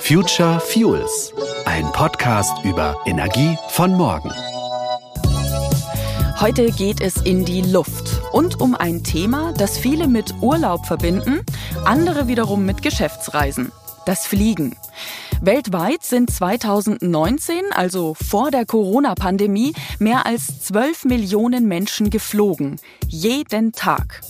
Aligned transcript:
Future 0.00 0.60
Fuels, 0.60 1.32
ein 1.64 1.90
Podcast 1.92 2.52
über 2.64 2.96
Energie 3.06 3.56
von 3.68 3.92
morgen. 3.94 4.30
Heute 6.40 6.70
geht 6.70 7.00
es 7.00 7.16
in 7.16 7.44
die 7.44 7.62
Luft 7.62 8.20
und 8.32 8.60
um 8.60 8.74
ein 8.74 9.02
Thema, 9.02 9.52
das 9.56 9.78
viele 9.78 10.08
mit 10.08 10.34
Urlaub 10.40 10.86
verbinden, 10.86 11.40
andere 11.84 12.28
wiederum 12.28 12.66
mit 12.66 12.82
Geschäftsreisen. 12.82 13.72
Das 14.04 14.26
Fliegen. 14.26 14.76
Weltweit 15.40 16.02
sind 16.02 16.30
2019, 16.30 17.72
also 17.72 18.14
vor 18.14 18.50
der 18.50 18.66
Corona-Pandemie, 18.66 19.72
mehr 19.98 20.26
als 20.26 20.60
12 20.60 21.06
Millionen 21.06 21.66
Menschen 21.66 22.10
geflogen. 22.10 22.76
Jeden 23.08 23.72
Tag. 23.72 24.20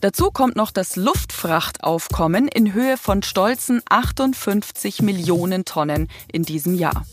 Dazu 0.00 0.30
kommt 0.30 0.56
noch 0.56 0.70
das 0.70 0.96
Luftfrachtaufkommen 0.96 2.48
in 2.48 2.72
Höhe 2.74 2.96
von 2.96 3.22
stolzen 3.22 3.82
58 3.88 5.02
Millionen 5.02 5.64
Tonnen 5.64 6.08
in 6.32 6.42
diesem 6.42 6.74
Jahr. 6.74 7.04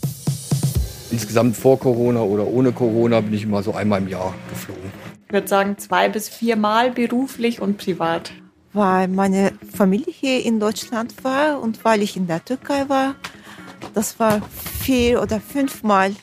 Insgesamt 1.12 1.55
vor 1.55 1.80
Corona 1.80 2.21
oder 2.21 2.48
ohne 2.48 2.71
Corona 2.71 3.21
bin 3.21 3.34
ich 3.34 3.43
immer 3.43 3.63
so 3.63 3.73
einmal 3.73 4.02
im 4.02 4.07
Jahr 4.07 4.34
geflogen. 4.49 4.91
Ich 5.27 5.34
würde 5.34 5.48
sagen 5.48 5.77
zwei 5.77 6.09
bis 6.09 6.30
viermal 6.30 6.91
beruflich 6.91 7.62
und 7.62 7.77
privat. 7.77 8.31
Weil 8.73 9.07
meine 9.07 9.54
Familie 9.73 10.12
hier 10.12 10.43
in 10.43 10.59
Deutschland 10.59 11.23
war 11.23 11.62
und 11.62 11.85
weil 11.85 12.02
ich 12.02 12.18
in 12.18 12.27
der 12.27 12.43
Türkei 12.43 12.90
war. 12.90 13.16
Das 13.93 14.20
war 14.20 14.41
vier 14.82 15.21
oder 15.21 15.40
fünfmal 15.40 16.13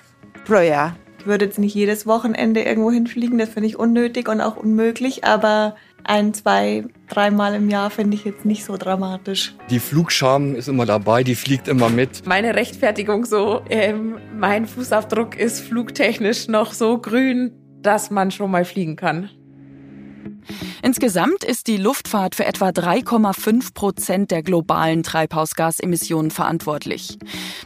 pro 0.44 0.60
Jahr. 0.60 0.96
Ich 1.18 1.26
würde 1.26 1.44
jetzt 1.44 1.58
nicht 1.58 1.74
jedes 1.74 2.06
Wochenende 2.06 2.62
irgendwo 2.62 2.90
hinfliegen, 2.90 3.38
das 3.38 3.48
finde 3.48 3.68
ich 3.68 3.78
unnötig 3.78 4.28
und 4.28 4.40
auch 4.40 4.56
unmöglich, 4.56 5.24
aber 5.24 5.76
ein, 6.04 6.34
zwei, 6.34 6.84
dreimal 7.08 7.54
im 7.54 7.68
Jahr 7.68 7.90
finde 7.90 8.16
ich 8.16 8.24
jetzt 8.24 8.44
nicht 8.44 8.64
so 8.64 8.76
dramatisch. 8.76 9.54
Die 9.70 9.78
Flugscham 9.78 10.54
ist 10.54 10.68
immer 10.68 10.86
dabei, 10.86 11.22
die 11.22 11.34
fliegt 11.34 11.68
immer 11.68 11.88
mit. 11.88 12.26
Meine 12.26 12.54
Rechtfertigung 12.54 13.24
so, 13.24 13.62
ähm, 13.68 14.18
mein 14.36 14.66
Fußabdruck 14.66 15.36
ist 15.36 15.60
flugtechnisch 15.60 16.48
noch 16.48 16.72
so 16.72 16.98
grün, 16.98 17.52
dass 17.80 18.10
man 18.10 18.30
schon 18.30 18.50
mal 18.50 18.64
fliegen 18.64 18.96
kann. 18.96 19.30
Insgesamt 20.84 21.44
ist 21.44 21.68
die 21.68 21.76
Luftfahrt 21.76 22.34
für 22.34 22.44
etwa 22.44 22.70
3,5 22.70 23.72
Prozent 23.72 24.30
der 24.32 24.42
globalen 24.42 25.04
Treibhausgasemissionen 25.04 26.32
verantwortlich. 26.32 27.18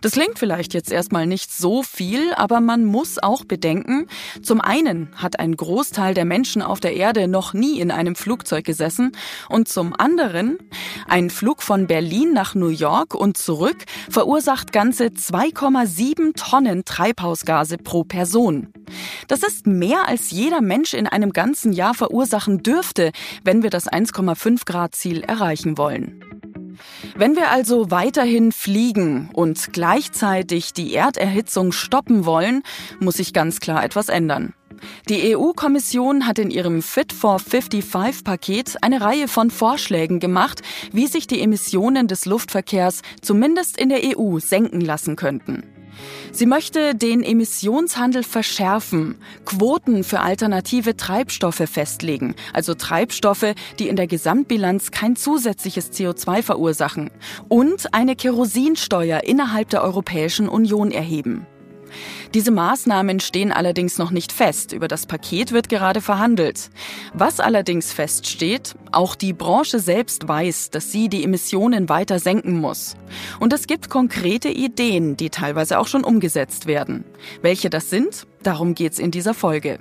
Das 0.03 0.13
klingt 0.13 0.39
vielleicht 0.39 0.75
jetzt 0.75 0.93
erstmal 0.93 1.27
nicht 1.27 1.51
so 1.51 1.83
viel, 1.83 2.35
aber 2.35 2.61
man 2.61 2.85
muss 2.85 3.19
auch 3.19 3.47
bedenken, 3.47 4.07
zum 4.43 4.61
einen 4.61 5.09
hat 5.17 5.39
ein 5.39 5.57
Großteil 5.57 6.13
der 6.13 6.27
Menschen 6.27 6.61
auf 6.61 6.79
der 6.79 6.95
Erde 6.95 7.27
noch 7.27 7.55
nie 7.55 7.81
in 7.81 7.91
einem 7.91 8.17
Flugzeug 8.17 8.67
gesessen 8.67 9.13
und 9.49 9.67
zum 9.67 9.95
anderen, 9.99 10.59
ein 11.09 11.31
Flug 11.31 11.63
von 11.63 11.87
Berlin 11.87 12.35
nach 12.35 12.55
New 12.55 12.69
York 12.69 13.15
und 13.15 13.39
zurück 13.39 13.87
verursacht 14.11 14.75
ganze 14.75 15.07
2,7 15.07 16.35
Tonnen 16.37 16.85
Treibhausgase 16.85 17.79
pro 17.79 18.05
Person. 18.05 18.75
Das 19.29 19.43
ist 19.43 19.67
mehr 19.67 20.07
als 20.07 20.31
jeder 20.31 20.61
Mensch 20.61 20.95
in 20.95 21.07
einem 21.07 21.33
ganzen 21.33 21.73
Jahr 21.73 21.95
verursachen 21.95 22.63
dürfte, 22.63 23.06
wenn 23.45 23.63
wir 23.63 23.71
das 23.71 23.89
1,5 23.89 24.65
Grad 24.65 24.95
Ziel 24.95 25.23
erreichen 25.23 25.79
wollen. 25.79 26.23
Wenn 27.17 27.37
wir 27.37 27.51
also 27.51 27.91
weiterhin 27.91 28.53
fliegen 28.53 29.31
und 29.33 29.73
gleichzeitig 29.73 30.73
die 30.73 30.95
Erderhitzung 30.95 31.73
stoppen 31.73 32.27
wollen, 32.27 32.63
muss 33.01 33.17
sich 33.17 33.33
ganz 33.33 33.61
klar 33.61 33.85
etwas 33.85 34.09
ändern. 34.09 34.55
Die 35.09 35.35
EU-Kommission 35.35 36.27
hat 36.27 36.39
in 36.39 36.51
ihrem 36.51 36.83
Fit 36.83 37.13
for 37.13 37.37
55-Paket 37.37 38.83
eine 38.83 39.01
Reihe 39.01 39.27
von 39.27 39.51
Vorschlägen 39.51 40.21
gemacht, 40.21 40.61
wie 40.93 41.07
sich 41.07 41.27
die 41.27 41.41
Emissionen 41.41 42.09
des 42.09 42.27
Luftverkehrs 42.27 43.01
zumindest 43.23 43.79
in 43.79 43.89
der 43.89 44.01
EU 44.19 44.39
senken 44.39 44.83
lassen 44.83 45.17
könnten. 45.17 45.76
Sie 46.33 46.47
möchte 46.47 46.95
den 46.95 47.23
Emissionshandel 47.23 48.23
verschärfen, 48.23 49.17
Quoten 49.45 50.05
für 50.05 50.21
alternative 50.21 50.97
Treibstoffe 50.97 51.63
festlegen, 51.71 52.35
also 52.53 52.75
Treibstoffe, 52.75 53.55
die 53.79 53.89
in 53.89 53.97
der 53.97 54.07
Gesamtbilanz 54.07 54.91
kein 54.91 55.17
zusätzliches 55.17 55.93
CO2 55.93 56.43
verursachen, 56.43 57.11
und 57.49 57.95
eine 57.95 58.17
Kerosinsteuer 58.17 59.25
innerhalb 59.25 59.71
der 59.71 59.83
Europäischen 59.83 60.49
Union 60.49 60.91
erheben. 60.91 61.47
Diese 62.35 62.51
Maßnahmen 62.51 63.21
stehen 63.21 63.53
allerdings 63.53 63.99
noch 63.99 64.11
nicht 64.11 64.33
fest. 64.33 64.73
Über 64.73 64.89
das 64.89 65.07
Paket 65.07 65.53
wird 65.53 65.69
gerade 65.69 66.01
verhandelt. 66.01 66.71
Was 67.15 67.41
allerdings 67.41 67.93
feststeht, 67.93 68.75
auch 68.93 69.15
die 69.15 69.33
Branche 69.33 69.79
selbst 69.79 70.27
weiß, 70.29 70.71
dass 70.71 70.93
sie 70.93 71.09
die 71.09 71.25
Emissionen 71.25 71.89
weiter 71.89 72.19
senken 72.19 72.61
muss. 72.61 72.97
Und 73.41 73.53
es 73.53 73.67
gibt 73.67 73.91
konkrete 73.91 74.49
Ideen, 74.49 75.17
die 75.17 75.31
teilweise 75.31 75.79
auch 75.79 75.87
schon 75.87 76.05
umgesetzt 76.05 76.67
werden. 76.67 77.05
Welche 77.43 77.71
das 77.71 77.91
sind, 77.91 78.27
darum 78.43 78.75
geht's 78.75 78.99
in 78.99 79.11
dieser 79.11 79.35
Folge. 79.35 79.79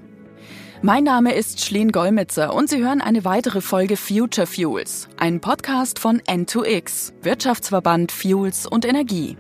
Mein 0.82 1.04
Name 1.04 1.34
ist 1.34 1.66
Schleen 1.66 1.92
Golmitzer 1.92 2.54
und 2.54 2.70
Sie 2.70 2.84
hören 2.84 3.02
eine 3.02 3.26
weitere 3.26 3.62
Folge 3.62 3.98
Future 3.98 4.46
Fuels, 4.46 5.08
ein 5.18 5.40
Podcast 5.40 5.98
von 5.98 6.22
N2X, 6.22 7.14
Wirtschaftsverband 7.24 8.12
Fuels 8.12 8.68
und 8.68 8.86
Energie. 8.86 9.38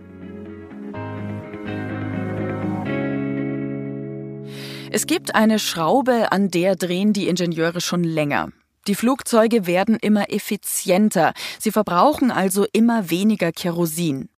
Es 4.91 5.07
gibt 5.07 5.35
eine 5.35 5.59
Schraube, 5.59 6.31
an 6.31 6.51
der 6.51 6.75
drehen 6.75 7.13
die 7.13 7.27
Ingenieure 7.27 7.81
schon 7.81 8.03
länger. 8.03 8.49
Die 8.87 8.95
Flugzeuge 8.95 9.65
werden 9.65 9.97
immer 9.99 10.31
effizienter, 10.31 11.33
sie 11.59 11.71
verbrauchen 11.71 12.29
also 12.29 12.65
immer 12.71 13.09
weniger 13.09 13.51
Kerosin. 13.51 14.29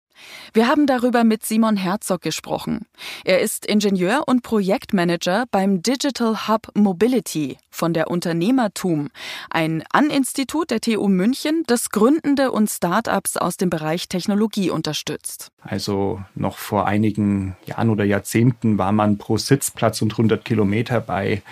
Wir 0.53 0.67
haben 0.67 0.87
darüber 0.87 1.23
mit 1.23 1.45
Simon 1.45 1.77
Herzog 1.77 2.21
gesprochen. 2.21 2.85
Er 3.23 3.41
ist 3.41 3.65
Ingenieur 3.65 4.23
und 4.27 4.43
Projektmanager 4.43 5.45
beim 5.51 5.81
Digital 5.81 6.47
Hub 6.47 6.69
Mobility 6.73 7.57
von 7.69 7.93
der 7.93 8.09
Unternehmertum, 8.09 9.09
ein 9.49 9.83
An-Institut 9.91 10.71
der 10.71 10.81
TU 10.81 11.07
München, 11.07 11.63
das 11.67 11.91
Gründende 11.91 12.51
und 12.51 12.69
Start-ups 12.69 13.37
aus 13.37 13.57
dem 13.57 13.69
Bereich 13.69 14.09
Technologie 14.09 14.71
unterstützt. 14.71 15.51
Also 15.61 16.21
noch 16.35 16.57
vor 16.57 16.87
einigen 16.87 17.55
Jahren 17.65 17.89
oder 17.89 18.03
Jahrzehnten 18.03 18.77
war 18.77 18.91
man 18.91 19.17
pro 19.17 19.37
Sitzplatz 19.37 20.01
und 20.01 20.13
100 20.13 20.43
Kilometer 20.43 20.99
bei 21.01 21.43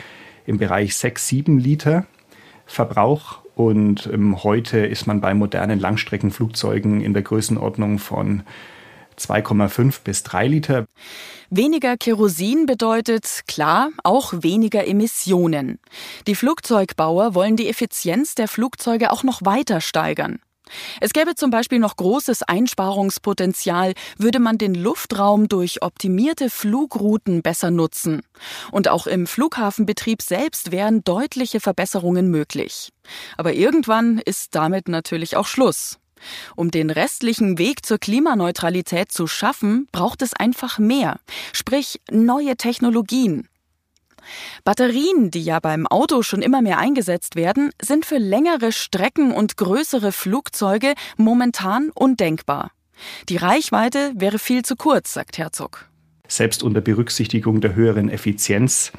im 0.45 0.57
Bereich 0.57 0.95
6, 0.95 1.27
7 1.27 1.59
Liter 1.59 2.05
Verbrauch 2.65 3.44
und 3.55 4.09
ähm, 4.11 4.43
heute 4.43 4.79
ist 4.79 5.07
man 5.07 5.21
bei 5.21 5.33
modernen 5.33 5.79
Langstreckenflugzeugen 5.79 7.01
in 7.01 7.13
der 7.13 7.23
Größenordnung 7.23 7.99
von 7.99 8.43
2,5 9.17 10.03
bis 10.03 10.23
3 10.23 10.47
Liter. 10.47 10.85
Weniger 11.49 11.95
Kerosin 11.95 12.65
bedeutet 12.65 13.43
klar 13.47 13.89
auch 14.03 14.33
weniger 14.41 14.85
Emissionen. 14.85 15.79
Die 16.27 16.35
Flugzeugbauer 16.35 17.33
wollen 17.33 17.55
die 17.55 17.69
Effizienz 17.69 18.35
der 18.35 18.47
Flugzeuge 18.47 19.11
auch 19.11 19.23
noch 19.23 19.45
weiter 19.45 19.79
steigern. 19.79 20.39
Es 20.99 21.13
gäbe 21.13 21.35
zum 21.35 21.51
Beispiel 21.51 21.79
noch 21.79 21.95
großes 21.95 22.43
Einsparungspotenzial, 22.43 23.93
würde 24.17 24.39
man 24.39 24.57
den 24.57 24.75
Luftraum 24.75 25.47
durch 25.47 25.81
optimierte 25.81 26.49
Flugrouten 26.49 27.41
besser 27.41 27.71
nutzen. 27.71 28.21
Und 28.71 28.87
auch 28.87 29.07
im 29.07 29.27
Flughafenbetrieb 29.27 30.21
selbst 30.21 30.71
wären 30.71 31.03
deutliche 31.03 31.59
Verbesserungen 31.59 32.29
möglich. 32.29 32.91
Aber 33.37 33.53
irgendwann 33.53 34.19
ist 34.19 34.55
damit 34.55 34.87
natürlich 34.87 35.37
auch 35.37 35.47
Schluss. 35.47 35.99
Um 36.55 36.71
den 36.71 36.89
restlichen 36.89 37.57
Weg 37.57 37.85
zur 37.85 37.97
Klimaneutralität 37.99 39.11
zu 39.11 39.27
schaffen, 39.27 39.87
braucht 39.91 40.21
es 40.21 40.33
einfach 40.33 40.79
mehr, 40.79 41.19
sprich 41.53 42.01
neue 42.09 42.55
Technologien. 42.55 43.47
Batterien, 44.63 45.31
die 45.31 45.43
ja 45.43 45.59
beim 45.59 45.87
Auto 45.87 46.21
schon 46.21 46.41
immer 46.41 46.61
mehr 46.61 46.77
eingesetzt 46.77 47.35
werden, 47.35 47.71
sind 47.81 48.05
für 48.05 48.17
längere 48.17 48.71
Strecken 48.71 49.31
und 49.31 49.57
größere 49.57 50.11
Flugzeuge 50.11 50.93
momentan 51.17 51.91
undenkbar. 51.93 52.71
Die 53.29 53.37
Reichweite 53.37 54.13
wäre 54.15 54.39
viel 54.39 54.63
zu 54.63 54.75
kurz, 54.75 55.13
sagt 55.13 55.37
Herzog. 55.37 55.89
Selbst 56.27 56.63
unter 56.63 56.81
Berücksichtigung 56.81 57.61
der 57.61 57.75
höheren 57.75 58.09
Effizienz 58.09 58.91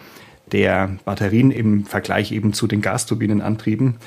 der 0.52 0.96
Batterien 1.05 1.50
im 1.50 1.84
Vergleich 1.84 2.31
eben 2.32 2.52
zu 2.52 2.67
den 2.67 2.81
Gasturbinenantrieben 2.81 3.99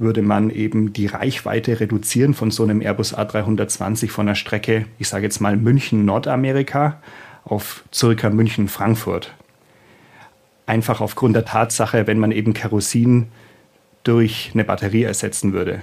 würde 0.00 0.22
man 0.22 0.48
eben 0.48 0.94
die 0.94 1.06
Reichweite 1.06 1.78
reduzieren 1.78 2.32
von 2.32 2.50
so 2.50 2.62
einem 2.62 2.80
Airbus 2.80 3.14
A320 3.14 4.08
von 4.08 4.26
der 4.26 4.34
Strecke, 4.34 4.86
ich 4.98 5.08
sage 5.08 5.24
jetzt 5.24 5.40
mal 5.40 5.56
München 5.56 6.06
Nordamerika 6.06 7.02
auf 7.44 7.84
circa 7.92 8.30
München 8.30 8.68
Frankfurt 8.68 9.34
einfach 10.70 11.00
aufgrund 11.00 11.36
der 11.36 11.44
Tatsache, 11.44 12.06
wenn 12.06 12.18
man 12.18 12.32
eben 12.32 12.54
Kerosin 12.54 13.28
durch 14.04 14.52
eine 14.54 14.64
Batterie 14.64 15.02
ersetzen 15.02 15.52
würde. 15.52 15.82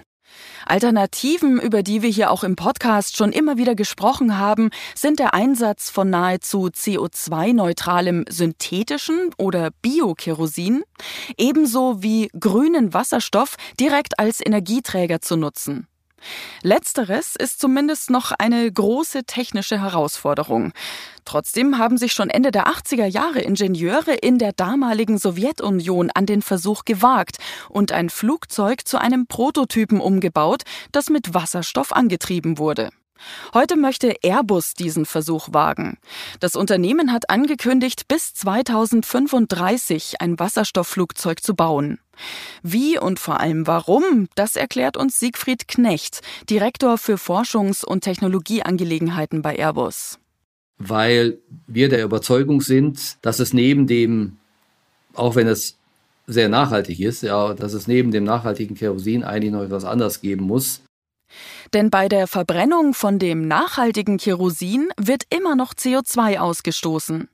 Alternativen, 0.66 1.60
über 1.60 1.84
die 1.84 2.01
wir 2.01 2.10
hier 2.10 2.31
auch 2.31 2.44
im 2.44 2.56
Podcast 2.56 3.16
schon 3.16 3.31
immer 3.31 3.57
wieder 3.57 3.75
gesprochen 3.75 4.38
haben, 4.38 4.69
sind 4.95 5.19
der 5.19 5.34
Einsatz 5.34 5.89
von 5.89 6.10
nahezu 6.10 6.68
CO2-neutralem 6.68 8.25
synthetischen 8.28 9.31
oder 9.38 9.69
Biokerosin, 9.81 10.84
ebenso 11.38 12.04
wie 12.04 12.30
grünen 12.38 12.94
Wasserstoff 12.94 13.56
direkt 13.80 14.19
als 14.19 14.45
Energieträger 14.45 15.22
zu 15.22 15.38
nutzen. 15.38 15.88
Letzteres 16.64 17.36
ist 17.36 17.60
zumindest 17.60 18.10
noch 18.10 18.31
eine 18.31 18.72
große 18.72 19.24
technische 19.25 19.81
Herausforderung. 19.81 20.74
Trotzdem 21.25 21.78
haben 21.78 21.98
sich 21.98 22.14
schon 22.14 22.30
Ende 22.30 22.52
der 22.52 22.68
80er 22.68 23.06
Jahre 23.06 23.40
Ingenieure 23.40 24.14
in 24.14 24.38
der 24.38 24.54
damaligen 24.54 25.18
Sowjetunion 25.18 26.10
an 26.14 26.25
den 26.25 26.42
Versuch 26.42 26.86
gewagt 26.86 27.38
und 27.69 27.92
ein 27.92 28.10
Flugzeug 28.10 28.88
zu 28.88 28.98
einem 28.98 29.28
Prototypen 29.28 30.00
umgebaut, 30.00 30.64
das 30.92 31.10
mit 31.10 31.34
Wasserstoff 31.34 31.94
angetrieben 31.94 32.58
wurde. 32.58 32.90
Heute 33.54 33.75
möchte 33.75 34.16
Airbus 34.22 34.74
diesen 34.74 35.06
Versuch 35.06 35.50
wagen. 35.52 35.98
Das 36.40 36.56
Unternehmen 36.56 37.12
hat 37.12 37.30
angekündigt, 37.30 38.08
bis 38.08 38.34
2035 38.34 40.22
ein 40.22 40.40
Wasserstoffflugzeug 40.40 41.42
zu 41.42 41.56
bauen. 41.56 42.00
Wie 42.64 42.98
und 43.00 43.19
vor 43.19 43.40
allem 43.40 43.68
warum, 43.68 44.28
das 44.36 44.56
erklärt 44.56 44.98
uns 44.98 45.19
Siegfried 45.19 45.68
Knecht, 45.68 46.22
Direktor 46.50 46.98
für 46.98 47.16
Forschungs- 47.16 47.86
und 47.86 48.02
Technologieangelegenheiten 48.02 49.42
bei 49.42 49.56
Airbus. 49.58 50.19
Weil 50.78 51.40
wir 51.66 51.90
der 51.90 52.04
Überzeugung 52.04 52.62
sind, 52.62 53.18
dass 53.24 53.40
es 53.40 53.54
neben 53.54 53.88
dem, 53.88 54.38
auch 55.14 55.36
wenn 55.36 55.48
es 55.48 55.78
sehr 56.28 56.50
nachhaltig 56.50 57.00
ist, 57.00 57.24
ja, 57.24 57.54
dass 57.54 57.74
es 57.74 57.88
neben 57.88 58.12
dem 58.12 58.25
nachhaltigen 58.25 58.75
Kerosin 58.75 59.24
eigentlich 59.24 59.52
noch 59.52 59.64
etwas 59.64 59.86
anderes 59.86 60.22
geben 60.22 60.46
muss, 60.46 60.81
denn 61.74 61.89
bei 61.89 62.09
der 62.09 62.27
Verbrennung 62.27 62.94
von 62.94 63.19
dem 63.19 63.47
nachhaltigen 63.47 64.18
Kerosin 64.18 64.89
wird 64.97 65.24
immer 65.29 65.56
noch 65.56 65.74
CO2 65.74 66.38
ausgestoßen. 66.39 67.29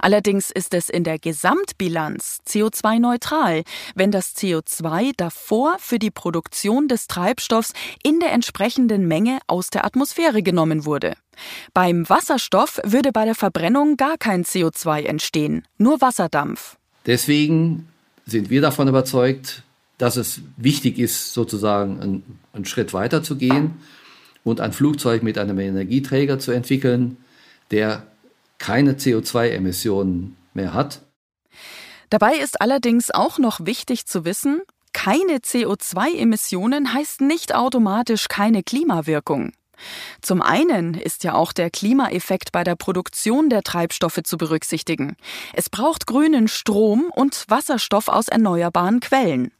Allerdings 0.00 0.50
ist 0.50 0.74
es 0.74 0.88
in 0.88 1.04
der 1.04 1.18
Gesamtbilanz 1.18 2.40
CO2-neutral, 2.46 3.64
wenn 3.94 4.10
das 4.10 4.34
CO2 4.34 5.12
davor 5.16 5.76
für 5.78 5.98
die 5.98 6.10
Produktion 6.10 6.88
des 6.88 7.06
Treibstoffs 7.06 7.72
in 8.02 8.20
der 8.20 8.32
entsprechenden 8.32 9.06
Menge 9.06 9.38
aus 9.46 9.68
der 9.68 9.84
Atmosphäre 9.84 10.42
genommen 10.42 10.84
wurde. 10.84 11.14
Beim 11.74 12.08
Wasserstoff 12.08 12.80
würde 12.84 13.12
bei 13.12 13.24
der 13.24 13.34
Verbrennung 13.34 13.96
gar 13.96 14.16
kein 14.18 14.44
CO2 14.44 15.04
entstehen, 15.04 15.66
nur 15.76 16.00
Wasserdampf. 16.00 16.76
Deswegen 17.06 17.88
sind 18.26 18.50
wir 18.50 18.60
davon 18.60 18.88
überzeugt, 18.88 19.62
dass 19.98 20.16
es 20.16 20.40
wichtig 20.56 20.98
ist, 20.98 21.34
sozusagen 21.34 22.00
einen, 22.00 22.38
einen 22.52 22.64
Schritt 22.64 22.94
weiter 22.94 23.22
zu 23.22 23.36
gehen 23.36 23.74
und 24.44 24.60
ein 24.60 24.72
Flugzeug 24.72 25.22
mit 25.22 25.38
einem 25.38 25.58
Energieträger 25.58 26.38
zu 26.38 26.52
entwickeln, 26.52 27.16
der 27.70 28.06
keine 28.58 28.94
CO2-Emissionen 28.94 30.36
mehr 30.54 30.72
hat. 30.72 31.02
Dabei 32.10 32.36
ist 32.36 32.60
allerdings 32.60 33.10
auch 33.10 33.38
noch 33.38 33.66
wichtig 33.66 34.06
zu 34.06 34.24
wissen, 34.24 34.62
keine 34.92 35.38
CO2-Emissionen 35.38 36.94
heißt 36.94 37.20
nicht 37.20 37.54
automatisch 37.54 38.28
keine 38.28 38.62
Klimawirkung. 38.62 39.52
Zum 40.22 40.42
einen 40.42 40.94
ist 40.94 41.22
ja 41.24 41.34
auch 41.34 41.52
der 41.52 41.70
Klimaeffekt 41.70 42.50
bei 42.50 42.64
der 42.64 42.74
Produktion 42.74 43.48
der 43.48 43.62
Treibstoffe 43.62 44.20
zu 44.24 44.36
berücksichtigen. 44.36 45.16
Es 45.52 45.70
braucht 45.70 46.06
grünen 46.06 46.48
Strom 46.48 47.12
und 47.14 47.44
Wasserstoff 47.48 48.08
aus 48.08 48.28
erneuerbaren 48.28 49.00
Quellen. 49.00 49.52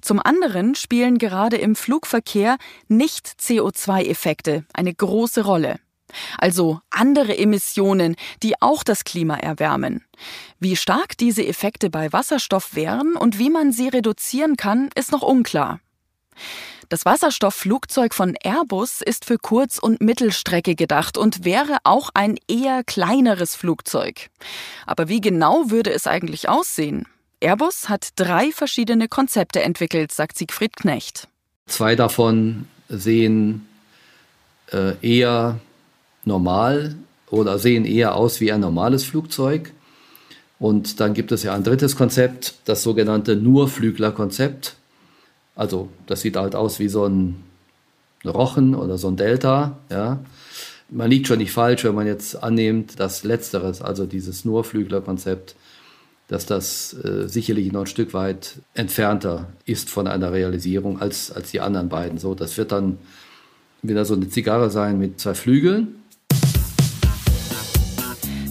Zum 0.00 0.20
anderen 0.20 0.74
spielen 0.74 1.18
gerade 1.18 1.56
im 1.56 1.76
Flugverkehr 1.76 2.56
Nicht-CO2-Effekte 2.88 4.64
eine 4.72 4.94
große 4.94 5.44
Rolle. 5.44 5.78
Also 6.38 6.80
andere 6.90 7.36
Emissionen, 7.36 8.16
die 8.42 8.60
auch 8.60 8.84
das 8.84 9.04
Klima 9.04 9.36
erwärmen. 9.36 10.04
Wie 10.60 10.76
stark 10.76 11.18
diese 11.18 11.44
Effekte 11.44 11.90
bei 11.90 12.12
Wasserstoff 12.12 12.74
wären 12.74 13.16
und 13.16 13.38
wie 13.38 13.50
man 13.50 13.72
sie 13.72 13.88
reduzieren 13.88 14.56
kann, 14.56 14.90
ist 14.94 15.12
noch 15.12 15.22
unklar. 15.22 15.80
Das 16.88 17.04
Wasserstoffflugzeug 17.04 18.14
von 18.14 18.36
Airbus 18.40 19.02
ist 19.02 19.24
für 19.24 19.38
Kurz- 19.38 19.78
und 19.78 20.00
Mittelstrecke 20.00 20.76
gedacht 20.76 21.18
und 21.18 21.44
wäre 21.44 21.78
auch 21.82 22.10
ein 22.14 22.36
eher 22.46 22.84
kleineres 22.84 23.56
Flugzeug. 23.56 24.28
Aber 24.86 25.08
wie 25.08 25.20
genau 25.20 25.70
würde 25.70 25.92
es 25.92 26.06
eigentlich 26.06 26.48
aussehen? 26.48 27.08
Airbus 27.46 27.88
hat 27.88 28.08
drei 28.16 28.50
verschiedene 28.50 29.06
Konzepte 29.06 29.62
entwickelt, 29.62 30.10
sagt 30.10 30.36
Siegfried 30.36 30.74
Knecht. 30.74 31.28
Zwei 31.66 31.94
davon 31.94 32.66
sehen 32.88 33.68
äh, 34.72 34.94
eher 35.00 35.60
normal 36.24 36.96
oder 37.30 37.60
sehen 37.60 37.84
eher 37.84 38.16
aus 38.16 38.40
wie 38.40 38.50
ein 38.50 38.58
normales 38.58 39.04
Flugzeug. 39.04 39.72
Und 40.58 40.98
dann 40.98 41.14
gibt 41.14 41.30
es 41.30 41.44
ja 41.44 41.54
ein 41.54 41.62
drittes 41.62 41.94
Konzept, 41.94 42.54
das 42.64 42.82
sogenannte 42.82 43.36
Nurflügler-Konzept. 43.36 44.74
Also 45.54 45.88
das 46.08 46.22
sieht 46.22 46.36
halt 46.36 46.56
aus 46.56 46.80
wie 46.80 46.88
so 46.88 47.04
ein 47.04 47.44
Rochen 48.24 48.74
oder 48.74 48.98
so 48.98 49.06
ein 49.06 49.16
Delta. 49.16 49.78
Ja. 49.88 50.18
Man 50.90 51.10
liegt 51.10 51.28
schon 51.28 51.38
nicht 51.38 51.52
falsch, 51.52 51.84
wenn 51.84 51.94
man 51.94 52.08
jetzt 52.08 52.42
annimmt, 52.42 52.98
dass 52.98 53.22
letzteres, 53.22 53.82
also 53.82 54.04
dieses 54.04 54.44
Nurflügler-Konzept, 54.44 55.54
dass 56.28 56.46
das 56.46 56.94
äh, 57.04 57.28
sicherlich 57.28 57.72
noch 57.72 57.82
ein 57.82 57.86
Stück 57.86 58.12
weit 58.14 58.56
entfernter 58.74 59.48
ist 59.64 59.90
von 59.90 60.06
einer 60.06 60.32
Realisierung 60.32 61.00
als, 61.00 61.30
als 61.30 61.50
die 61.50 61.60
anderen 61.60 61.88
beiden. 61.88 62.18
So, 62.18 62.34
das 62.34 62.56
wird 62.56 62.72
dann 62.72 62.98
wieder 63.82 64.04
so 64.04 64.14
eine 64.14 64.28
Zigarre 64.28 64.70
sein 64.70 64.98
mit 64.98 65.20
zwei 65.20 65.34
Flügeln. 65.34 66.02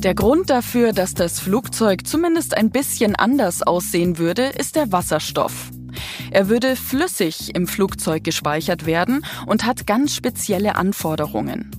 Der 0.06 0.14
Grund 0.14 0.52
dafür, 0.52 0.94
dass 0.94 1.16
das 1.16 1.40
Flugzeug 1.40 2.06
zumindest 2.06 2.56
ein 2.56 2.70
bisschen 2.70 3.16
anders 3.16 3.64
aussehen 3.64 4.20
würde, 4.20 4.44
ist 4.44 4.76
der 4.76 4.92
Wasserstoff. 4.92 5.72
Er 6.30 6.48
würde 6.48 6.76
flüssig 6.76 7.56
im 7.56 7.66
Flugzeug 7.68 8.24
gespeichert 8.24 8.86
werden 8.86 9.26
und 9.48 9.66
hat 9.66 9.88
ganz 9.88 10.14
spezielle 10.16 10.76
Anforderungen. 10.76 11.72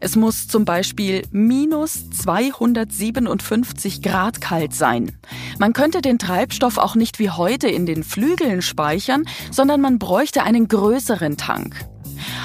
Es 0.00 0.16
muss 0.16 0.48
zum 0.48 0.64
Beispiel 0.64 1.22
minus 1.30 2.10
257 2.10 4.02
Grad 4.02 4.40
kalt 4.40 4.74
sein. 4.74 5.18
Man 5.58 5.72
könnte 5.72 6.00
den 6.00 6.18
Treibstoff 6.18 6.78
auch 6.78 6.94
nicht 6.94 7.18
wie 7.18 7.30
heute 7.30 7.68
in 7.68 7.86
den 7.86 8.04
Flügeln 8.04 8.62
speichern, 8.62 9.24
sondern 9.50 9.80
man 9.80 9.98
bräuchte 9.98 10.42
einen 10.42 10.68
größeren 10.68 11.36
Tank. 11.36 11.74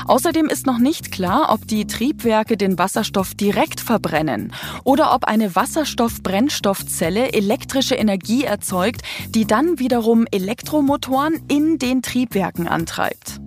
Außerdem 0.05 0.47
ist 0.47 0.65
noch 0.65 0.79
nicht 0.79 1.11
klar, 1.11 1.49
ob 1.51 1.67
die 1.67 1.85
Triebwerke 1.85 2.57
den 2.57 2.77
Wasserstoff 2.77 3.35
direkt 3.35 3.79
verbrennen 3.79 4.53
oder 4.83 5.13
ob 5.13 5.25
eine 5.25 5.55
Wasserstoff-Brennstoffzelle 5.55 7.33
elektrische 7.33 7.95
Energie 7.95 8.43
erzeugt, 8.43 9.01
die 9.29 9.45
dann 9.45 9.79
wiederum 9.79 10.25
Elektromotoren 10.31 11.33
in 11.47 11.77
den 11.77 12.01
Triebwerken 12.01 12.67
antreibt. 12.67 13.39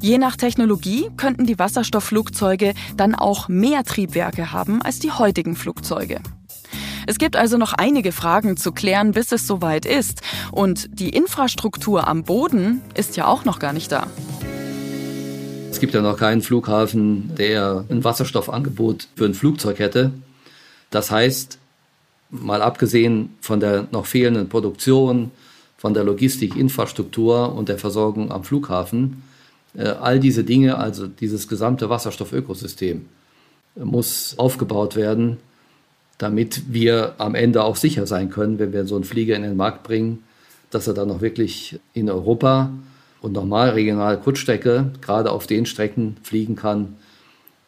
Je 0.00 0.18
nach 0.18 0.36
Technologie 0.36 1.10
könnten 1.16 1.46
die 1.46 1.58
Wasserstoffflugzeuge 1.58 2.74
dann 2.96 3.14
auch 3.14 3.48
mehr 3.48 3.84
Triebwerke 3.84 4.52
haben 4.52 4.82
als 4.82 4.98
die 4.98 5.12
heutigen 5.12 5.56
Flugzeuge. 5.56 6.20
Es 7.06 7.18
gibt 7.18 7.36
also 7.36 7.56
noch 7.56 7.72
einige 7.72 8.10
Fragen 8.12 8.56
zu 8.56 8.72
klären, 8.72 9.12
bis 9.12 9.30
es 9.30 9.46
soweit 9.46 9.86
ist. 9.86 10.22
Und 10.50 10.88
die 10.98 11.10
Infrastruktur 11.10 12.08
am 12.08 12.24
Boden 12.24 12.82
ist 12.94 13.16
ja 13.16 13.26
auch 13.26 13.44
noch 13.44 13.58
gar 13.60 13.72
nicht 13.72 13.92
da. 13.92 14.08
Es 15.70 15.80
gibt 15.80 15.94
ja 15.94 16.02
noch 16.02 16.16
keinen 16.16 16.42
Flughafen, 16.42 17.34
der 17.36 17.84
ein 17.88 18.02
Wasserstoffangebot 18.02 19.08
für 19.14 19.24
ein 19.24 19.34
Flugzeug 19.34 19.78
hätte. 19.78 20.10
Das 20.90 21.10
heißt, 21.10 21.58
mal 22.30 22.62
abgesehen 22.62 23.36
von 23.40 23.60
der 23.60 23.86
noch 23.92 24.06
fehlenden 24.06 24.48
Produktion, 24.48 25.30
von 25.76 25.94
der 25.94 26.04
Logistik, 26.04 26.56
Infrastruktur 26.56 27.54
und 27.54 27.68
der 27.68 27.78
Versorgung 27.78 28.32
am 28.32 28.42
Flughafen, 28.42 29.22
all 29.84 30.20
diese 30.20 30.44
Dinge, 30.44 30.78
also 30.78 31.06
dieses 31.06 31.48
gesamte 31.48 31.90
Wasserstoffökosystem, 31.90 33.06
muss 33.76 34.34
aufgebaut 34.38 34.96
werden, 34.96 35.36
damit 36.18 36.72
wir 36.72 37.14
am 37.18 37.34
Ende 37.34 37.62
auch 37.62 37.76
sicher 37.76 38.06
sein 38.06 38.30
können, 38.30 38.58
wenn 38.58 38.72
wir 38.72 38.86
so 38.86 38.94
einen 38.94 39.04
Flieger 39.04 39.36
in 39.36 39.42
den 39.42 39.56
Markt 39.56 39.82
bringen, 39.82 40.24
dass 40.70 40.86
er 40.86 40.94
dann 40.94 41.10
auch 41.10 41.20
wirklich 41.20 41.78
in 41.92 42.08
Europa 42.08 42.70
und 43.20 43.32
normal 43.32 43.70
regional 43.70 44.18
Kurzstrecke 44.20 44.92
gerade 45.00 45.30
auf 45.30 45.46
den 45.46 45.66
Strecken 45.66 46.16
fliegen 46.22 46.56
kann, 46.56 46.96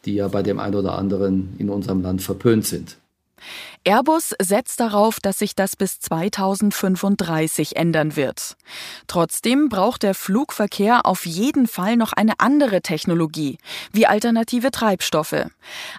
die 0.04 0.14
ja 0.14 0.28
bei 0.28 0.42
dem 0.42 0.58
einen 0.58 0.76
oder 0.76 0.96
anderen 0.96 1.54
in 1.58 1.68
unserem 1.68 2.02
Land 2.02 2.22
verpönt 2.22 2.64
sind. 2.64 2.96
Airbus 3.85 4.35
setzt 4.40 4.80
darauf, 4.80 5.21
dass 5.21 5.38
sich 5.38 5.54
das 5.54 5.76
bis 5.76 6.00
2035 6.00 7.76
ändern 7.76 8.16
wird. 8.16 8.57
Trotzdem 9.07 9.68
braucht 9.68 10.02
der 10.02 10.14
Flugverkehr 10.14 11.07
auf 11.07 11.26
jeden 11.26 11.66
Fall 11.66 11.97
noch 11.97 12.12
eine 12.12 12.35
andere 12.38 12.83
Technologie, 12.83 13.59
wie 13.92 14.07
alternative 14.07 14.71
Treibstoffe. 14.71 15.47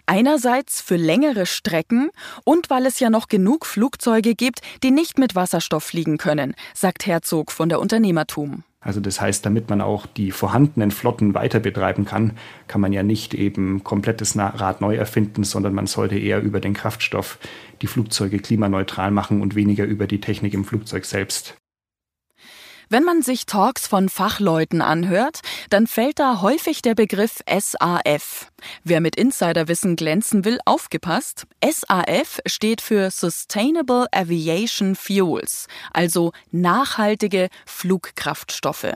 Einerseits 0.06 0.82
für 0.82 0.98
längere 0.98 1.46
Strecken 1.46 2.12
und 2.44 2.70
weil 2.70 2.86
es 2.86 3.00
ja 3.00 3.10
noch 3.10 3.28
genug 3.28 3.66
Flugzeuge 3.66 4.36
gibt, 4.36 4.60
die 4.84 4.92
nicht 4.92 5.18
mit 5.18 5.36
Wasserstoff 5.36 5.84
fliegen 5.84 6.18
können, 6.18 6.56
sagt 6.74 7.06
Herzog 7.06 7.52
von 7.52 7.70
der 7.70 7.80
Unternehmertum. 7.80 8.64
Also 8.82 9.02
das 9.02 9.20
heißt, 9.20 9.46
damit 9.46 9.70
man 9.70 9.82
auch 9.82 10.06
die 10.06 10.32
vorhandenen 10.32 10.92
Flotten 10.92 11.34
weiter 11.34 11.60
betreiben 11.60 12.06
kann, 12.06 12.38
kann 12.68 12.80
man 12.80 12.94
ja 12.94 13.04
nicht 13.04 13.34
eben 13.34 13.84
komplettes 13.84 14.38
Rad 14.38 14.80
neu 14.80 14.96
erfinden, 14.96 15.44
sondern 15.44 15.74
man 15.74 15.86
sollte 15.86 16.18
eher 16.18 16.42
über 16.42 16.62
den 16.62 16.74
Kraftstoff 16.74 17.40
die 17.82 17.88
Flugzeuge 17.88 18.40
klimaneutral 18.40 19.12
machen 19.12 19.42
und 19.42 19.56
weniger 19.56 19.84
über 19.84 20.08
die 20.08 20.22
Technik 20.22 20.54
im 20.54 20.64
Flugzeug 20.64 21.04
selbst. 21.04 21.58
Wenn 22.92 23.04
man 23.04 23.22
sich 23.22 23.46
Talks 23.46 23.86
von 23.86 24.10
Fachleuten 24.10 24.82
anhört, 24.82 25.42
dann 25.70 25.86
fällt 25.86 26.18
da 26.18 26.42
häufig 26.42 26.82
der 26.82 26.96
Begriff 26.96 27.44
SAF. 27.48 28.52
Wer 28.84 29.00
mit 29.00 29.16
Insiderwissen 29.16 29.96
glänzen 29.96 30.44
will, 30.44 30.58
aufgepasst. 30.66 31.46
SAF 31.64 32.40
steht 32.48 32.82
für 32.82 33.12
Sustainable 33.12 34.08
Aviation 34.12 34.96
Fuels, 34.96 35.68
also 35.94 36.32
nachhaltige 36.50 37.50
Flugkraftstoffe. 37.68 38.94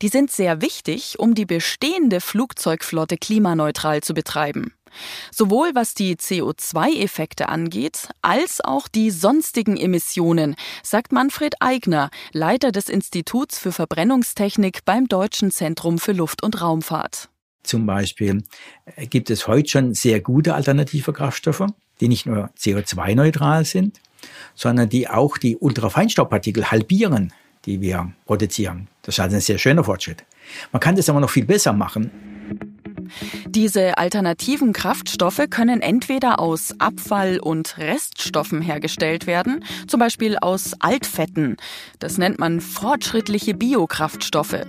Die 0.00 0.08
sind 0.08 0.30
sehr 0.30 0.62
wichtig, 0.62 1.18
um 1.18 1.34
die 1.34 1.44
bestehende 1.44 2.20
Flugzeugflotte 2.20 3.16
klimaneutral 3.16 4.00
zu 4.00 4.14
betreiben. 4.14 4.72
Sowohl 5.30 5.74
was 5.74 5.94
die 5.94 6.16
CO2-Effekte 6.16 7.48
angeht, 7.48 8.08
als 8.22 8.60
auch 8.60 8.88
die 8.88 9.10
sonstigen 9.10 9.76
Emissionen, 9.76 10.56
sagt 10.82 11.12
Manfred 11.12 11.56
Eigner, 11.60 12.10
Leiter 12.32 12.72
des 12.72 12.88
Instituts 12.88 13.58
für 13.58 13.72
Verbrennungstechnik 13.72 14.84
beim 14.84 15.06
Deutschen 15.08 15.50
Zentrum 15.50 15.98
für 15.98 16.12
Luft- 16.12 16.42
und 16.42 16.60
Raumfahrt. 16.60 17.28
Zum 17.62 17.86
Beispiel 17.86 18.42
äh, 18.96 19.06
gibt 19.06 19.30
es 19.30 19.46
heute 19.46 19.68
schon 19.68 19.94
sehr 19.94 20.20
gute 20.20 20.54
alternative 20.54 21.12
Kraftstoffe, 21.12 21.66
die 22.00 22.08
nicht 22.08 22.26
nur 22.26 22.50
CO2-neutral 22.58 23.64
sind, 23.64 24.00
sondern 24.54 24.88
die 24.88 25.08
auch 25.08 25.38
die 25.38 25.56
Ultrafeinstaubpartikel 25.56 26.70
halbieren, 26.70 27.32
die 27.66 27.80
wir 27.80 28.12
produzieren. 28.24 28.88
Das 29.02 29.16
ist 29.16 29.20
also 29.20 29.36
ein 29.36 29.42
sehr 29.42 29.58
schöner 29.58 29.84
Fortschritt. 29.84 30.24
Man 30.72 30.80
kann 30.80 30.96
das 30.96 31.08
aber 31.08 31.20
noch 31.20 31.30
viel 31.30 31.44
besser 31.44 31.72
machen. 31.72 32.10
Diese 33.46 33.98
alternativen 33.98 34.72
Kraftstoffe 34.72 35.42
können 35.50 35.80
entweder 35.80 36.38
aus 36.38 36.74
Abfall- 36.78 37.40
und 37.40 37.78
Reststoffen 37.78 38.62
hergestellt 38.62 39.26
werden, 39.26 39.64
zum 39.86 40.00
Beispiel 40.00 40.36
aus 40.38 40.72
Altfetten. 40.80 41.56
Das 41.98 42.18
nennt 42.18 42.38
man 42.38 42.60
fortschrittliche 42.60 43.54
Biokraftstoffe. 43.54 44.64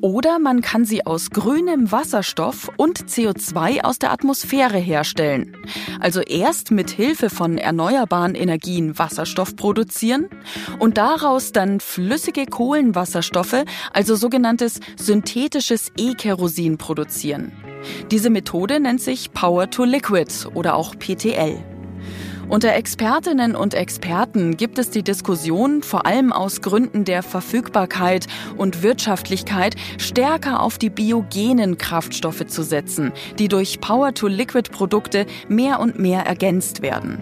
Oder 0.00 0.38
man 0.38 0.60
kann 0.60 0.84
sie 0.84 1.06
aus 1.06 1.30
grünem 1.30 1.90
Wasserstoff 1.92 2.70
und 2.76 2.98
CO2 3.08 3.82
aus 3.82 3.98
der 3.98 4.12
Atmosphäre 4.12 4.78
herstellen. 4.78 5.56
Also 6.00 6.20
erst 6.20 6.70
mit 6.70 6.90
Hilfe 6.90 7.30
von 7.30 7.58
erneuerbaren 7.58 8.34
Energien 8.34 8.98
Wasserstoff 8.98 9.56
produzieren 9.56 10.28
und 10.78 10.98
daraus 10.98 11.52
dann 11.52 11.80
flüssige 11.80 12.46
Kohlenwasserstoffe, 12.46 13.64
also 13.92 14.16
sogenanntes 14.16 14.80
synthetisches 14.96 15.90
E-Kerosin 15.96 16.78
produzieren. 16.78 17.52
Diese 18.10 18.30
Methode 18.30 18.80
nennt 18.80 19.00
sich 19.00 19.32
Power 19.32 19.70
to 19.70 19.84
Liquid 19.84 20.30
oder 20.54 20.76
auch 20.76 20.94
PTL. 20.98 21.58
Unter 22.48 22.74
Expertinnen 22.74 23.56
und 23.56 23.74
Experten 23.74 24.56
gibt 24.56 24.78
es 24.78 24.90
die 24.90 25.02
Diskussion, 25.02 25.82
vor 25.82 26.04
allem 26.04 26.32
aus 26.32 26.60
Gründen 26.60 27.04
der 27.04 27.22
Verfügbarkeit 27.22 28.26
und 28.56 28.82
Wirtschaftlichkeit, 28.82 29.76
stärker 29.98 30.60
auf 30.60 30.76
die 30.76 30.90
biogenen 30.90 31.78
Kraftstoffe 31.78 32.46
zu 32.46 32.62
setzen, 32.62 33.12
die 33.38 33.48
durch 33.48 33.80
Power-to-Liquid-Produkte 33.80 35.26
mehr 35.48 35.80
und 35.80 35.98
mehr 35.98 36.26
ergänzt 36.26 36.82
werden. 36.82 37.18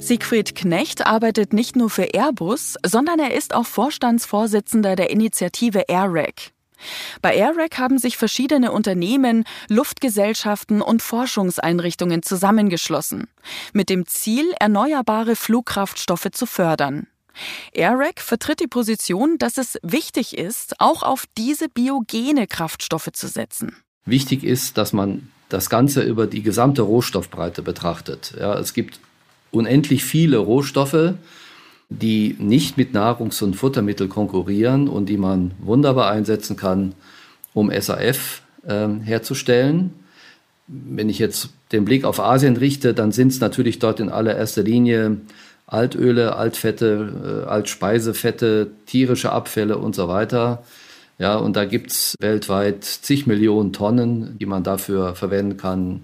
Siegfried 0.00 0.54
Knecht 0.54 1.06
arbeitet 1.06 1.52
nicht 1.52 1.74
nur 1.74 1.90
für 1.90 2.14
Airbus, 2.14 2.76
sondern 2.84 3.18
er 3.18 3.34
ist 3.34 3.54
auch 3.54 3.66
Vorstandsvorsitzender 3.66 4.94
der 4.94 5.10
Initiative 5.10 5.84
AirRack. 5.88 6.55
Bei 7.22 7.34
AirRack 7.34 7.78
haben 7.78 7.98
sich 7.98 8.16
verschiedene 8.16 8.72
Unternehmen, 8.72 9.44
Luftgesellschaften 9.68 10.82
und 10.82 11.02
Forschungseinrichtungen 11.02 12.22
zusammengeschlossen, 12.22 13.28
mit 13.72 13.90
dem 13.90 14.06
Ziel, 14.06 14.52
erneuerbare 14.60 15.36
Flugkraftstoffe 15.36 16.30
zu 16.32 16.46
fördern. 16.46 17.06
AirRack 17.72 18.20
vertritt 18.20 18.60
die 18.60 18.66
Position, 18.66 19.38
dass 19.38 19.58
es 19.58 19.78
wichtig 19.82 20.36
ist, 20.38 20.80
auch 20.80 21.02
auf 21.02 21.24
diese 21.36 21.68
biogene 21.68 22.46
Kraftstoffe 22.46 23.10
zu 23.12 23.28
setzen. 23.28 23.76
Wichtig 24.04 24.44
ist, 24.44 24.78
dass 24.78 24.92
man 24.92 25.28
das 25.48 25.70
Ganze 25.70 26.02
über 26.02 26.26
die 26.26 26.42
gesamte 26.42 26.82
Rohstoffbreite 26.82 27.62
betrachtet. 27.62 28.34
Ja, 28.38 28.58
es 28.58 28.74
gibt 28.74 29.00
unendlich 29.50 30.04
viele 30.04 30.38
Rohstoffe, 30.38 31.14
die 31.88 32.36
nicht 32.38 32.76
mit 32.76 32.94
Nahrungs- 32.94 33.42
und 33.42 33.54
Futtermitteln 33.54 34.10
konkurrieren 34.10 34.88
und 34.88 35.08
die 35.08 35.16
man 35.16 35.52
wunderbar 35.58 36.10
einsetzen 36.10 36.56
kann, 36.56 36.94
um 37.54 37.70
SAF 37.70 38.42
äh, 38.66 38.88
herzustellen. 39.02 39.92
Wenn 40.66 41.08
ich 41.08 41.18
jetzt 41.18 41.50
den 41.72 41.84
Blick 41.84 42.04
auf 42.04 42.18
Asien 42.18 42.56
richte, 42.56 42.92
dann 42.92 43.12
sind 43.12 43.28
es 43.28 43.40
natürlich 43.40 43.78
dort 43.78 44.00
in 44.00 44.08
allererster 44.08 44.62
Linie 44.62 45.18
Altöle, 45.66 46.36
Altfette, 46.36 47.44
äh, 47.44 47.48
Altspeisefette, 47.48 48.70
tierische 48.86 49.32
Abfälle 49.32 49.78
und 49.78 49.94
so 49.94 50.08
weiter. 50.08 50.62
Ja, 51.18 51.36
und 51.36 51.56
da 51.56 51.64
gibt 51.64 51.90
es 51.92 52.14
weltweit 52.20 52.84
zig 52.84 53.26
Millionen 53.26 53.72
Tonnen, 53.72 54.38
die 54.38 54.46
man 54.46 54.62
dafür 54.62 55.14
verwenden 55.14 55.56
kann, 55.56 56.02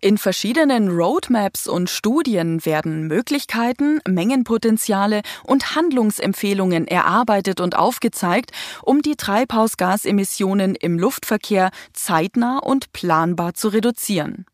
in 0.00 0.18
verschiedenen 0.18 0.88
Roadmaps 0.88 1.66
und 1.66 1.90
Studien 1.90 2.64
werden 2.64 3.06
Möglichkeiten, 3.06 4.00
Mengenpotenziale 4.06 5.22
und 5.44 5.74
Handlungsempfehlungen 5.74 6.86
erarbeitet 6.86 7.60
und 7.60 7.76
aufgezeigt, 7.76 8.52
um 8.82 9.02
die 9.02 9.16
Treibhausgasemissionen 9.16 10.74
im 10.74 10.98
Luftverkehr 10.98 11.70
zeitnah 11.92 12.58
und 12.58 12.92
planbar 12.92 13.54
zu 13.54 13.68
reduzieren. 13.68 14.46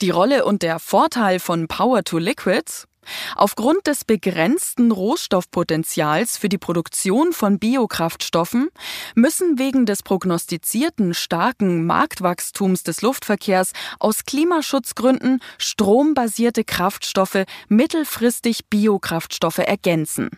Die 0.00 0.10
Rolle 0.10 0.44
und 0.44 0.62
der 0.62 0.78
Vorteil 0.78 1.38
von 1.38 1.68
Power 1.68 2.02
to 2.02 2.18
Liquids 2.18 2.86
Aufgrund 3.36 3.86
des 3.86 4.04
begrenzten 4.04 4.90
Rohstoffpotenzials 4.90 6.36
für 6.36 6.48
die 6.48 6.58
Produktion 6.58 7.32
von 7.32 7.58
Biokraftstoffen 7.58 8.68
müssen 9.14 9.58
wegen 9.58 9.86
des 9.86 10.02
prognostizierten 10.02 11.14
starken 11.14 11.86
Marktwachstums 11.86 12.82
des 12.82 13.02
Luftverkehrs 13.02 13.72
aus 13.98 14.24
Klimaschutzgründen 14.24 15.40
strombasierte 15.58 16.64
Kraftstoffe 16.64 17.44
mittelfristig 17.68 18.66
Biokraftstoffe 18.66 19.58
ergänzen. 19.58 20.30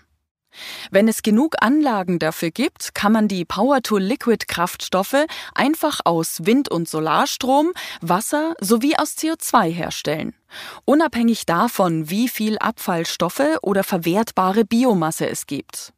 Wenn 0.91 1.09
es 1.09 1.23
genug 1.23 1.57
Anlagen 1.61 2.19
dafür 2.19 2.51
gibt, 2.51 2.95
kann 2.95 3.13
man 3.13 3.29
die 3.29 3.45
Power-to-Liquid-Kraftstoffe 3.45 5.27
einfach 5.55 6.01
aus 6.05 6.45
Wind- 6.45 6.71
und 6.71 6.89
Solarstrom, 6.89 7.73
Wasser 8.01 8.55
sowie 8.61 8.97
aus 8.97 9.17
CO2 9.17 9.71
herstellen. 9.71 10.35
Unabhängig 10.85 11.47
davon, 11.47 12.11
wie 12.11 12.29
viel 12.29 12.59
Abfallstoffe 12.59 13.59
oder 13.63 13.85
verwertbare 13.85 14.65
Biomasse 14.65 15.29
es 15.29 15.47
gibt. 15.47 15.93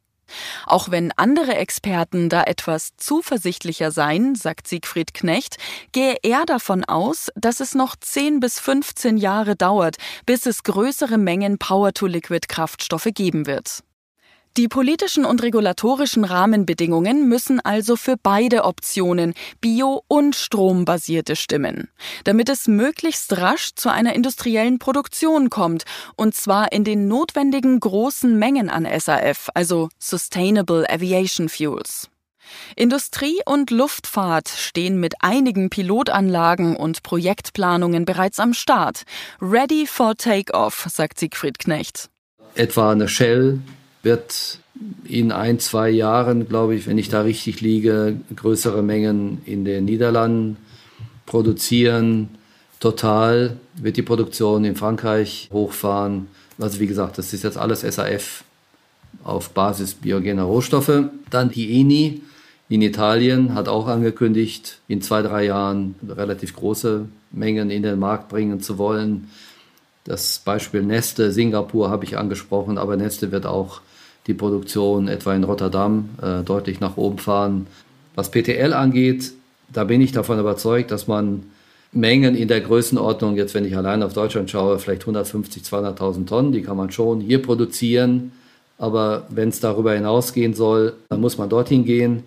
Auch 0.65 0.89
wenn 0.89 1.11
andere 1.13 1.55
Experten 1.55 2.29
da 2.29 2.43
etwas 2.43 2.95
zuversichtlicher 2.97 3.91
seien, 3.91 4.35
sagt 4.35 4.67
Siegfried 4.67 5.13
Knecht, 5.13 5.57
gehe 5.91 6.17
er 6.23 6.45
davon 6.45 6.83
aus, 6.83 7.29
dass 7.35 7.59
es 7.59 7.75
noch 7.75 7.95
10 7.95 8.39
bis 8.39 8.59
15 8.59 9.17
Jahre 9.17 9.55
dauert, 9.55 9.97
bis 10.25 10.45
es 10.45 10.63
größere 10.63 11.17
Mengen 11.17 11.59
Power-to-Liquid-Kraftstoffe 11.59 13.09
geben 13.13 13.45
wird. 13.45 13.83
Die 14.57 14.69
politischen 14.69 15.25
und 15.25 15.43
regulatorischen 15.43 16.23
Rahmenbedingungen 16.23 17.27
müssen 17.27 17.59
also 17.59 17.97
für 17.97 18.15
beide 18.15 18.63
Optionen 18.63 19.33
bio- 19.59 20.03
und 20.07 20.33
strombasierte 20.33 21.35
stimmen, 21.35 21.89
damit 22.23 22.47
es 22.47 22.69
möglichst 22.69 23.35
rasch 23.37 23.75
zu 23.75 23.91
einer 23.91 24.15
industriellen 24.15 24.79
Produktion 24.79 25.49
kommt, 25.49 25.83
und 26.15 26.35
zwar 26.35 26.71
in 26.71 26.85
den 26.85 27.09
notwendigen 27.09 27.77
großen 27.81 28.39
Mengen 28.39 28.69
an 28.69 28.87
SAF, 28.97 29.49
also 29.53 29.89
Sustainable 29.99 30.89
Aviation 30.89 31.49
Fuels. 31.49 32.09
Industrie 32.77 33.41
und 33.45 33.71
Luftfahrt 33.71 34.47
stehen 34.47 35.01
mit 35.01 35.15
einigen 35.19 35.69
Pilotanlagen 35.69 36.77
und 36.77 37.03
Projektplanungen 37.03 38.05
bereits 38.05 38.39
am 38.39 38.53
Start. 38.53 39.03
Ready 39.41 39.85
for 39.85 40.15
Takeoff, 40.15 40.87
sagt 40.89 41.19
Siegfried 41.19 41.59
Knecht. 41.59 42.09
Etwa 42.53 42.91
eine 42.93 43.09
Shell 43.09 43.59
wird 44.05 44.59
in 45.03 45.31
ein, 45.33 45.59
zwei 45.59 45.89
Jahren, 45.89 46.47
glaube 46.47 46.75
ich, 46.75 46.87
wenn 46.87 46.97
ich 46.97 47.09
da 47.09 47.21
richtig 47.21 47.59
liege, 47.59 48.17
größere 48.35 48.81
Mengen 48.81 49.41
in 49.45 49.65
den 49.65 49.85
Niederlanden 49.85 50.57
produzieren. 51.25 52.29
Total 52.79 53.57
wird 53.75 53.97
die 53.97 54.01
Produktion 54.01 54.63
in 54.63 54.75
Frankreich 54.75 55.49
hochfahren. 55.51 56.27
Also 56.59 56.79
wie 56.79 56.87
gesagt, 56.87 57.17
das 57.17 57.33
ist 57.33 57.43
jetzt 57.43 57.57
alles 57.57 57.81
SAF 57.81 58.43
auf 59.23 59.49
Basis 59.49 59.93
biogener 59.93 60.43
Rohstoffe. 60.43 61.03
Dann 61.29 61.49
die 61.49 61.79
ENI 61.79 62.21
in 62.69 62.81
Italien 62.81 63.53
hat 63.53 63.67
auch 63.67 63.87
angekündigt, 63.87 64.79
in 64.87 65.01
zwei, 65.01 65.21
drei 65.21 65.45
Jahren 65.45 65.95
relativ 66.07 66.55
große 66.55 67.07
Mengen 67.31 67.69
in 67.69 67.83
den 67.83 67.99
Markt 67.99 68.29
bringen 68.29 68.61
zu 68.61 68.77
wollen. 68.77 69.29
Das 70.03 70.39
Beispiel 70.39 70.83
Neste, 70.83 71.31
Singapur 71.31 71.89
habe 71.89 72.05
ich 72.05 72.17
angesprochen, 72.17 72.77
aber 72.77 72.97
Neste 72.97 73.31
wird 73.31 73.45
auch 73.45 73.81
die 74.27 74.33
Produktion 74.33 75.07
etwa 75.07 75.35
in 75.35 75.43
Rotterdam 75.43 76.09
äh, 76.21 76.43
deutlich 76.43 76.79
nach 76.79 76.97
oben 76.97 77.17
fahren. 77.17 77.67
Was 78.15 78.31
PTL 78.31 78.73
angeht, 78.73 79.33
da 79.71 79.83
bin 79.83 80.01
ich 80.01 80.11
davon 80.11 80.39
überzeugt, 80.39 80.91
dass 80.91 81.07
man 81.07 81.43
Mengen 81.91 82.35
in 82.35 82.47
der 82.49 82.59
Größenordnung, 82.59 83.37
jetzt 83.37 83.53
wenn 83.53 83.63
ich 83.63 83.77
allein 83.77 84.03
auf 84.03 84.13
Deutschland 84.13 84.49
schaue, 84.49 84.79
vielleicht 84.79 85.03
150, 85.03 85.63
200.000 85.63 86.25
Tonnen, 86.25 86.51
die 86.51 86.61
kann 86.61 86.75
man 86.75 86.91
schon 86.91 87.21
hier 87.21 87.41
produzieren, 87.41 88.31
Aber 88.77 89.25
wenn 89.29 89.49
es 89.49 89.59
darüber 89.59 89.93
hinausgehen 89.93 90.53
soll, 90.53 90.93
dann 91.09 91.21
muss 91.21 91.37
man 91.37 91.49
dorthin 91.49 91.85
gehen, 91.85 92.23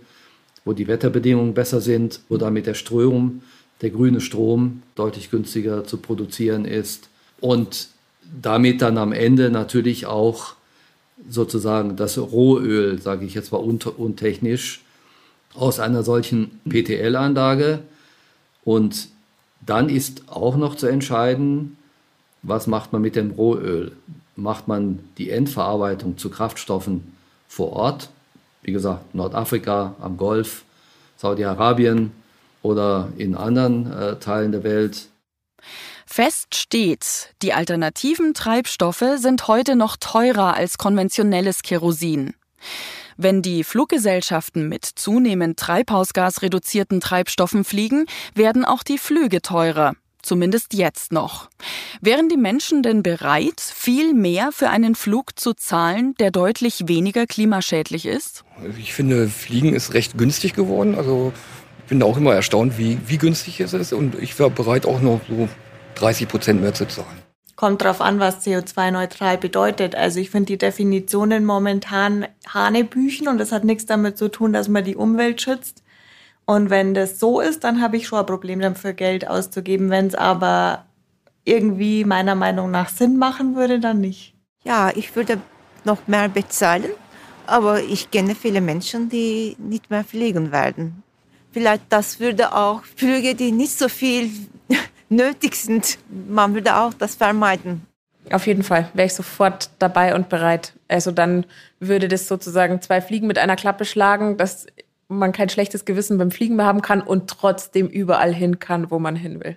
wo 0.64 0.72
die 0.72 0.88
Wetterbedingungen 0.88 1.54
besser 1.54 1.80
sind, 1.80 2.20
wo 2.28 2.36
damit 2.36 2.66
der 2.66 2.74
Strom, 2.74 3.42
der 3.82 3.90
grüne 3.90 4.20
Strom 4.20 4.82
deutlich 4.94 5.30
günstiger 5.30 5.84
zu 5.84 5.98
produzieren 5.98 6.64
ist 6.64 7.08
und 7.40 7.88
damit 8.42 8.82
dann 8.82 8.98
am 8.98 9.12
Ende 9.12 9.50
natürlich 9.50 10.06
auch 10.06 10.54
sozusagen 11.28 11.96
das 11.96 12.18
Rohöl, 12.18 13.00
sage 13.00 13.24
ich 13.24 13.34
jetzt 13.34 13.52
mal 13.52 13.58
untechnisch, 13.58 14.82
aus 15.54 15.80
einer 15.80 16.02
solchen 16.02 16.60
PTL-Anlage. 16.68 17.80
Und 18.64 19.08
dann 19.64 19.88
ist 19.88 20.22
auch 20.28 20.56
noch 20.56 20.74
zu 20.74 20.86
entscheiden, 20.86 21.76
was 22.42 22.66
macht 22.66 22.92
man 22.92 23.02
mit 23.02 23.16
dem 23.16 23.32
Rohöl? 23.32 23.92
Macht 24.36 24.68
man 24.68 25.00
die 25.18 25.30
Endverarbeitung 25.30 26.16
zu 26.16 26.30
Kraftstoffen 26.30 27.12
vor 27.48 27.72
Ort? 27.72 28.10
Wie 28.62 28.72
gesagt, 28.72 29.14
Nordafrika, 29.14 29.96
am 30.00 30.16
Golf, 30.16 30.64
Saudi-Arabien 31.16 32.12
oder 32.62 33.08
in 33.16 33.34
anderen 33.34 33.92
äh, 33.92 34.16
Teilen 34.16 34.52
der 34.52 34.62
Welt. 34.62 35.08
Fest 36.10 36.54
steht, 36.54 37.34
die 37.42 37.52
alternativen 37.52 38.32
Treibstoffe 38.32 39.04
sind 39.18 39.46
heute 39.46 39.76
noch 39.76 39.98
teurer 39.98 40.54
als 40.54 40.78
konventionelles 40.78 41.60
Kerosin. 41.62 42.34
Wenn 43.18 43.42
die 43.42 43.62
Fluggesellschaften 43.62 44.70
mit 44.70 44.86
zunehmend 44.86 45.58
treibhausgasreduzierten 45.58 47.00
Treibstoffen 47.00 47.62
fliegen, 47.62 48.06
werden 48.34 48.64
auch 48.64 48.82
die 48.82 48.96
Flüge 48.96 49.42
teurer. 49.42 49.92
Zumindest 50.22 50.72
jetzt 50.72 51.12
noch. 51.12 51.50
Wären 52.00 52.30
die 52.30 52.38
Menschen 52.38 52.82
denn 52.82 53.02
bereit, 53.02 53.60
viel 53.60 54.14
mehr 54.14 54.50
für 54.50 54.70
einen 54.70 54.94
Flug 54.94 55.38
zu 55.38 55.52
zahlen, 55.52 56.14
der 56.18 56.30
deutlich 56.30 56.88
weniger 56.88 57.26
klimaschädlich 57.26 58.06
ist? 58.06 58.44
Ich 58.78 58.94
finde, 58.94 59.28
Fliegen 59.28 59.74
ist 59.74 59.92
recht 59.92 60.16
günstig 60.16 60.54
geworden. 60.54 60.94
Also 60.94 61.34
ich 61.80 61.90
bin 61.90 62.02
auch 62.02 62.16
immer 62.16 62.34
erstaunt, 62.34 62.78
wie, 62.78 62.98
wie 63.06 63.18
günstig 63.18 63.60
es 63.60 63.74
ist. 63.74 63.92
Und 63.92 64.14
ich 64.18 64.38
wäre 64.38 64.50
bereit, 64.50 64.86
auch 64.86 65.00
noch 65.00 65.20
so 65.28 65.48
30 66.00 66.28
Prozent 66.28 66.60
mehr 66.60 66.74
zu 66.74 66.86
zahlen. 66.86 67.22
Kommt 67.56 67.82
drauf 67.82 68.00
an, 68.00 68.20
was 68.20 68.46
CO2-neutral 68.46 69.36
bedeutet. 69.36 69.96
Also 69.96 70.20
ich 70.20 70.30
finde 70.30 70.46
die 70.46 70.58
Definitionen 70.58 71.44
momentan 71.44 72.26
Hanebüchen 72.46 73.26
und 73.26 73.38
das 73.38 73.50
hat 73.50 73.64
nichts 73.64 73.84
damit 73.84 74.16
zu 74.16 74.28
tun, 74.28 74.52
dass 74.52 74.68
man 74.68 74.84
die 74.84 74.94
Umwelt 74.94 75.42
schützt. 75.42 75.82
Und 76.44 76.70
wenn 76.70 76.94
das 76.94 77.18
so 77.18 77.40
ist, 77.40 77.64
dann 77.64 77.82
habe 77.82 77.96
ich 77.96 78.06
schon 78.06 78.20
ein 78.20 78.26
Problem 78.26 78.60
dafür, 78.60 78.92
Geld 78.92 79.28
auszugeben. 79.28 79.90
Wenn 79.90 80.06
es 80.06 80.14
aber 80.14 80.86
irgendwie 81.44 82.04
meiner 82.04 82.34
Meinung 82.34 82.70
nach 82.70 82.88
Sinn 82.88 83.18
machen 83.18 83.56
würde, 83.56 83.80
dann 83.80 84.00
nicht. 84.00 84.34
Ja, 84.62 84.92
ich 84.94 85.16
würde 85.16 85.40
noch 85.84 86.06
mehr 86.06 86.28
bezahlen, 86.28 86.90
aber 87.46 87.82
ich 87.82 88.10
kenne 88.10 88.34
viele 88.34 88.60
Menschen, 88.60 89.08
die 89.08 89.56
nicht 89.58 89.90
mehr 89.90 90.04
fliegen 90.04 90.52
werden. 90.52 91.02
Vielleicht 91.50 91.84
das 91.88 92.20
würde 92.20 92.54
auch 92.54 92.84
Flüge, 92.84 93.34
die 93.34 93.52
nicht 93.52 93.78
so 93.78 93.88
viel 93.88 94.30
nötig 95.08 95.56
sind. 95.56 95.98
Man 96.28 96.54
würde 96.54 96.76
auch 96.76 96.94
das 96.94 97.14
vermeiden. 97.16 97.86
Auf 98.30 98.46
jeden 98.46 98.62
Fall 98.62 98.90
wäre 98.94 99.06
ich 99.06 99.14
sofort 99.14 99.70
dabei 99.78 100.14
und 100.14 100.28
bereit. 100.28 100.74
Also 100.86 101.10
dann 101.12 101.46
würde 101.80 102.08
das 102.08 102.28
sozusagen 102.28 102.82
zwei 102.82 103.00
Fliegen 103.00 103.26
mit 103.26 103.38
einer 103.38 103.56
Klappe 103.56 103.84
schlagen, 103.84 104.36
dass 104.36 104.66
man 105.08 105.32
kein 105.32 105.48
schlechtes 105.48 105.84
Gewissen 105.84 106.18
beim 106.18 106.30
Fliegen 106.30 106.56
mehr 106.56 106.66
haben 106.66 106.82
kann 106.82 107.00
und 107.00 107.30
trotzdem 107.30 107.88
überall 107.88 108.34
hin 108.34 108.58
kann, 108.58 108.90
wo 108.90 108.98
man 108.98 109.16
hin 109.16 109.42
will. 109.42 109.56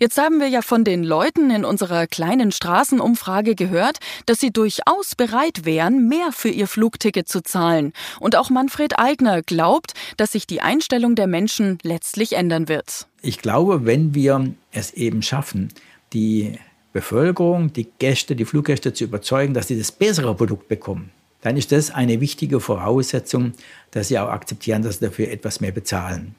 Jetzt 0.00 0.18
haben 0.18 0.40
wir 0.40 0.48
ja 0.48 0.62
von 0.62 0.84
den 0.84 1.04
Leuten 1.04 1.50
in 1.50 1.64
unserer 1.64 2.06
kleinen 2.06 2.50
Straßenumfrage 2.50 3.54
gehört, 3.54 3.98
dass 4.26 4.40
sie 4.40 4.50
durchaus 4.50 5.14
bereit 5.16 5.64
wären, 5.64 6.08
mehr 6.08 6.32
für 6.32 6.48
ihr 6.48 6.66
Flugticket 6.66 7.28
zu 7.28 7.42
zahlen. 7.42 7.92
Und 8.18 8.36
auch 8.36 8.50
Manfred 8.50 8.98
Eigner 8.98 9.42
glaubt, 9.42 9.92
dass 10.16 10.32
sich 10.32 10.46
die 10.46 10.62
Einstellung 10.62 11.14
der 11.14 11.28
Menschen 11.28 11.78
letztlich 11.82 12.32
ändern 12.34 12.68
wird. 12.68 13.06
Ich 13.22 13.38
glaube, 13.38 13.86
wenn 13.86 14.14
wir 14.14 14.52
es 14.72 14.92
eben 14.92 15.22
schaffen, 15.22 15.68
die 16.12 16.58
Bevölkerung, 16.92 17.72
die 17.72 17.88
Gäste, 17.98 18.34
die 18.34 18.44
Fluggäste 18.44 18.92
zu 18.92 19.04
überzeugen, 19.04 19.54
dass 19.54 19.68
sie 19.68 19.78
das 19.78 19.92
bessere 19.92 20.34
Produkt 20.34 20.68
bekommen, 20.68 21.10
dann 21.40 21.56
ist 21.56 21.72
das 21.72 21.90
eine 21.90 22.20
wichtige 22.20 22.60
Voraussetzung, 22.60 23.52
dass 23.92 24.08
sie 24.08 24.18
auch 24.18 24.28
akzeptieren, 24.28 24.82
dass 24.82 24.98
sie 24.98 25.06
dafür 25.06 25.30
etwas 25.30 25.60
mehr 25.60 25.72
bezahlen. 25.72 26.34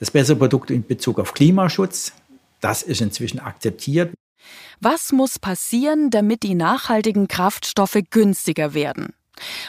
Das 0.00 0.10
bessere 0.10 0.36
Produkt 0.36 0.70
in 0.70 0.84
Bezug 0.84 1.20
auf 1.20 1.34
Klimaschutz, 1.34 2.12
das 2.60 2.82
ist 2.82 3.00
inzwischen 3.00 3.38
akzeptiert. 3.38 4.12
Was 4.80 5.12
muss 5.12 5.38
passieren, 5.38 6.10
damit 6.10 6.42
die 6.42 6.54
nachhaltigen 6.54 7.28
Kraftstoffe 7.28 7.98
günstiger 8.10 8.74
werden? 8.74 9.14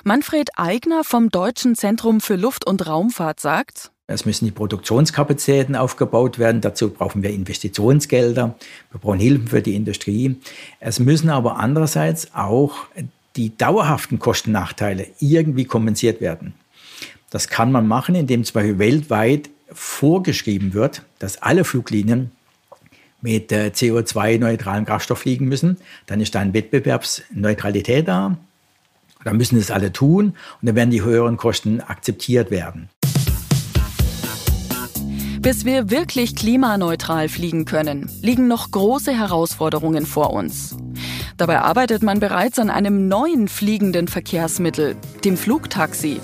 Manfred 0.04 0.50
Eigner 0.56 1.04
vom 1.04 1.30
Deutschen 1.30 1.76
Zentrum 1.76 2.22
für 2.22 2.36
Luft- 2.36 2.66
und 2.66 2.88
Raumfahrt 2.88 3.40
sagt, 3.40 3.92
es 4.08 4.26
müssen 4.26 4.46
die 4.46 4.52
Produktionskapazitäten 4.52 5.76
aufgebaut 5.76 6.38
werden. 6.38 6.62
Dazu 6.62 6.92
brauchen 6.92 7.24
wir 7.24 7.32
Investitionsgelder. 7.32 8.56
Wir 8.92 9.00
brauchen 9.00 9.20
Hilfen 9.20 9.48
für 9.48 9.62
die 9.64 9.76
Industrie. 9.76 10.36
Es 10.80 11.00
müssen 11.00 11.30
aber 11.30 11.58
andererseits 11.58 12.34
auch 12.36 12.86
die 13.36 13.58
dauerhaften 13.58 14.20
Kostennachteile 14.20 15.08
irgendwie 15.20 15.66
kompensiert 15.66 16.22
werden. 16.22 16.54
Das 17.32 17.48
kann 17.48 17.72
man 17.72 17.88
machen, 17.88 18.14
indem 18.16 18.44
zum 18.44 18.54
Beispiel 18.54 18.80
weltweit 18.80 19.50
vorgeschrieben 19.72 20.74
wird, 20.74 21.02
dass 21.18 21.42
alle 21.42 21.64
Fluglinien 21.64 22.32
mit 23.22 23.52
äh, 23.52 23.72
CO2-neutralen 23.74 24.86
Kraftstoff 24.86 25.20
fliegen 25.20 25.48
müssen. 25.48 25.78
Dann 26.06 26.22
ist 26.22 26.36
da 26.36 26.42
eine 26.42 26.54
Wettbewerbsneutralität 26.54 28.08
da. 28.08 28.38
Dann 29.24 29.38
müssen 29.38 29.58
es 29.58 29.72
alle 29.72 29.92
tun 29.92 30.36
und 30.62 30.68
dann 30.68 30.76
werden 30.76 30.92
die 30.92 31.02
höheren 31.02 31.36
Kosten 31.36 31.82
akzeptiert 31.82 32.52
werden. 32.52 32.90
Bis 35.46 35.64
wir 35.64 35.92
wirklich 35.92 36.36
klimaneutral 36.36 37.30
fliegen 37.30 37.66
können, 37.66 38.10
liegen 38.24 38.48
noch 38.48 38.72
große 38.72 39.16
Herausforderungen 39.16 40.08
vor 40.08 40.34
uns. 40.34 40.76
Dabei 41.38 41.60
arbeitet 41.62 42.02
man 42.02 42.20
bereits 42.20 42.58
an 42.58 42.72
einem 42.72 43.08
neuen 43.08 43.48
fliegenden 43.48 44.08
Verkehrsmittel, 44.08 44.96
dem 45.24 45.38
Flugtaxi. 45.38 46.20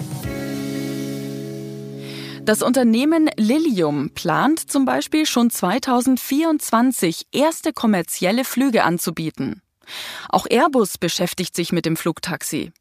Das 2.45 2.63
Unternehmen 2.63 3.29
Lilium 3.37 4.09
plant 4.09 4.59
zum 4.71 4.85
Beispiel 4.85 5.27
schon 5.27 5.51
2024 5.51 7.27
erste 7.31 7.73
kommerzielle 7.73 8.43
Flüge 8.43 8.83
anzubieten. 8.83 9.61
Auch 10.29 10.45
Airbus 10.49 10.97
beschäftigt 10.97 11.55
sich 11.55 11.71
mit 11.71 11.85
dem 11.85 11.97
Flugtaxi. 11.97 12.71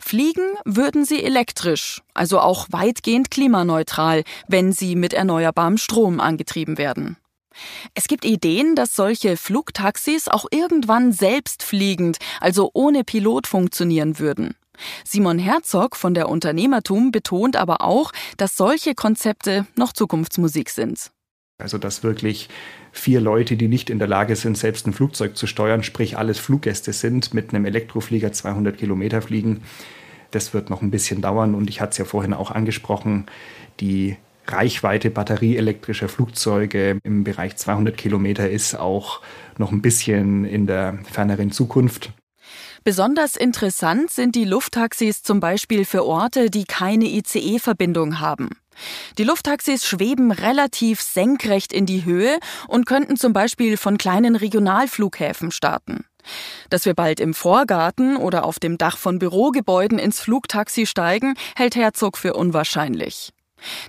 Fliegen 0.00 0.54
würden 0.64 1.04
sie 1.04 1.22
elektrisch, 1.22 2.02
also 2.14 2.40
auch 2.40 2.66
weitgehend 2.70 3.30
klimaneutral, 3.30 4.24
wenn 4.48 4.72
sie 4.72 4.96
mit 4.96 5.12
erneuerbarem 5.12 5.78
Strom 5.78 6.20
angetrieben 6.20 6.78
werden. 6.78 7.16
Es 7.94 8.06
gibt 8.06 8.24
Ideen, 8.24 8.76
dass 8.76 8.94
solche 8.94 9.36
Flugtaxis 9.36 10.28
auch 10.28 10.46
irgendwann 10.50 11.12
selbstfliegend, 11.12 12.18
also 12.40 12.70
ohne 12.72 13.04
Pilot 13.04 13.46
funktionieren 13.46 14.18
würden. 14.18 14.54
Simon 15.04 15.38
Herzog 15.38 15.96
von 15.96 16.14
der 16.14 16.28
Unternehmertum 16.28 17.10
betont 17.10 17.56
aber 17.56 17.80
auch, 17.80 18.12
dass 18.36 18.56
solche 18.56 18.94
Konzepte 18.94 19.66
noch 19.76 19.92
Zukunftsmusik 19.92 20.70
sind. 20.70 21.10
Also 21.60 21.76
dass 21.76 22.04
wirklich 22.04 22.48
vier 22.92 23.20
Leute, 23.20 23.56
die 23.56 23.66
nicht 23.66 23.90
in 23.90 23.98
der 23.98 24.06
Lage 24.06 24.36
sind, 24.36 24.56
selbst 24.56 24.86
ein 24.86 24.92
Flugzeug 24.92 25.36
zu 25.36 25.48
steuern, 25.48 25.82
sprich 25.82 26.16
alles 26.16 26.38
Fluggäste 26.38 26.92
sind, 26.92 27.34
mit 27.34 27.52
einem 27.52 27.64
Elektroflieger 27.64 28.30
200 28.30 28.78
Kilometer 28.78 29.20
fliegen. 29.20 29.62
Das 30.30 30.54
wird 30.54 30.70
noch 30.70 30.82
ein 30.82 30.92
bisschen 30.92 31.20
dauern 31.20 31.56
und 31.56 31.68
ich 31.68 31.80
hatte 31.80 31.90
es 31.92 31.98
ja 31.98 32.04
vorhin 32.04 32.32
auch 32.32 32.52
angesprochen, 32.52 33.26
die 33.80 34.16
Reichweite 34.46 35.10
batterieelektrischer 35.10 36.08
Flugzeuge 36.08 36.98
im 37.02 37.24
Bereich 37.24 37.56
200 37.56 37.96
Kilometer 37.96 38.48
ist 38.48 38.76
auch 38.76 39.20
noch 39.58 39.72
ein 39.72 39.82
bisschen 39.82 40.44
in 40.44 40.66
der 40.66 40.98
ferneren 41.10 41.50
Zukunft. 41.50 42.12
Besonders 42.84 43.36
interessant 43.36 44.10
sind 44.10 44.34
die 44.34 44.44
Lufttaxis 44.44 45.22
zum 45.22 45.40
Beispiel 45.40 45.84
für 45.84 46.04
Orte, 46.04 46.50
die 46.50 46.64
keine 46.64 47.06
ICE-Verbindung 47.06 48.20
haben. 48.20 48.50
Die 49.18 49.24
Lufttaxis 49.24 49.84
schweben 49.86 50.30
relativ 50.30 51.00
senkrecht 51.00 51.72
in 51.72 51.86
die 51.86 52.04
Höhe 52.04 52.38
und 52.68 52.86
könnten 52.86 53.16
zum 53.16 53.32
Beispiel 53.32 53.76
von 53.76 53.98
kleinen 53.98 54.36
Regionalflughäfen 54.36 55.50
starten. 55.50 56.04
Dass 56.70 56.84
wir 56.84 56.94
bald 56.94 57.20
im 57.20 57.34
Vorgarten 57.34 58.16
oder 58.16 58.44
auf 58.44 58.58
dem 58.58 58.78
Dach 58.78 58.98
von 58.98 59.18
Bürogebäuden 59.18 59.98
ins 59.98 60.20
Flugtaxi 60.20 60.86
steigen, 60.86 61.34
hält 61.56 61.74
Herzog 61.74 62.18
für 62.18 62.34
unwahrscheinlich. 62.34 63.32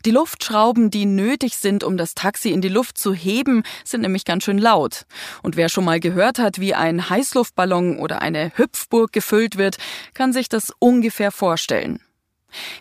Die 0.06 0.12
Luftschrauben, 0.12 0.90
die 0.90 1.06
nötig 1.06 1.56
sind, 1.56 1.84
um 1.84 1.98
das 1.98 2.16
Taxi 2.16 2.50
in 2.50 2.62
die 2.62 2.70
Luft 2.70 2.98
zu 2.98 3.14
heben, 3.14 3.64
sind 3.84 4.02
nämlich 4.02 4.26
ganz 4.26 4.44
schön 4.44 4.58
laut. 4.58 5.06
Und 5.44 5.56
wer 5.56 5.70
schon 5.70 5.86
mal 5.86 6.00
gehört 6.00 6.40
hat, 6.40 6.60
wie 6.60 6.74
ein 6.74 7.10
Heißluftballon 7.10 7.98
oder 7.98 8.22
eine 8.22 8.52
Hüpfburg 8.56 9.12
gefüllt 9.12 9.58
wird, 9.58 9.78
kann 10.14 10.34
sich 10.34 10.50
das 10.50 10.74
ungefähr 10.80 11.32
vorstellen. 11.32 12.00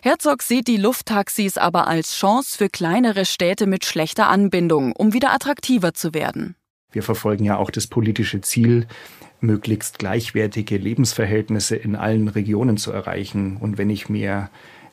Herzog 0.01 0.41
sieht 0.41 0.67
die 0.67 0.77
Lufttaxis 0.77 1.57
aber 1.57 1.87
als 1.87 2.15
Chance 2.15 2.57
für 2.57 2.69
kleinere 2.69 3.25
Städte 3.25 3.67
mit 3.67 3.85
schlechter 3.85 4.27
Anbindung, 4.27 4.93
um 4.93 5.13
wieder 5.13 5.31
attraktiver 5.31 5.93
zu 5.93 6.13
werden. 6.13 6.55
Wir 6.91 7.03
verfolgen 7.03 7.45
ja 7.45 7.57
auch 7.57 7.69
das 7.69 7.85
politische 7.85 8.41
Ziel, 8.41 8.87
möglichst 9.41 9.99
gleichwertige 9.99 10.77
Lebensverhältnisse 10.77 11.75
in 11.75 11.95
allen 11.95 12.27
Regionen 12.27 12.77
zu 12.77 12.91
erreichen. 12.91 13.57
Und 13.57 13.77
wenn 13.77 13.89
ich 13.89 14.09
mir 14.09 14.49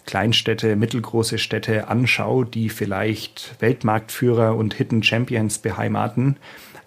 Kleinstädte, 0.07 0.77
mittelgroße 0.77 1.39
Städte 1.39 1.89
anschaue, 1.89 2.47
die 2.47 2.69
vielleicht 2.69 3.57
Weltmarktführer 3.59 4.57
und 4.57 4.75
Hidden 4.75 5.03
Champions 5.03 5.59
beheimaten, 5.59 6.37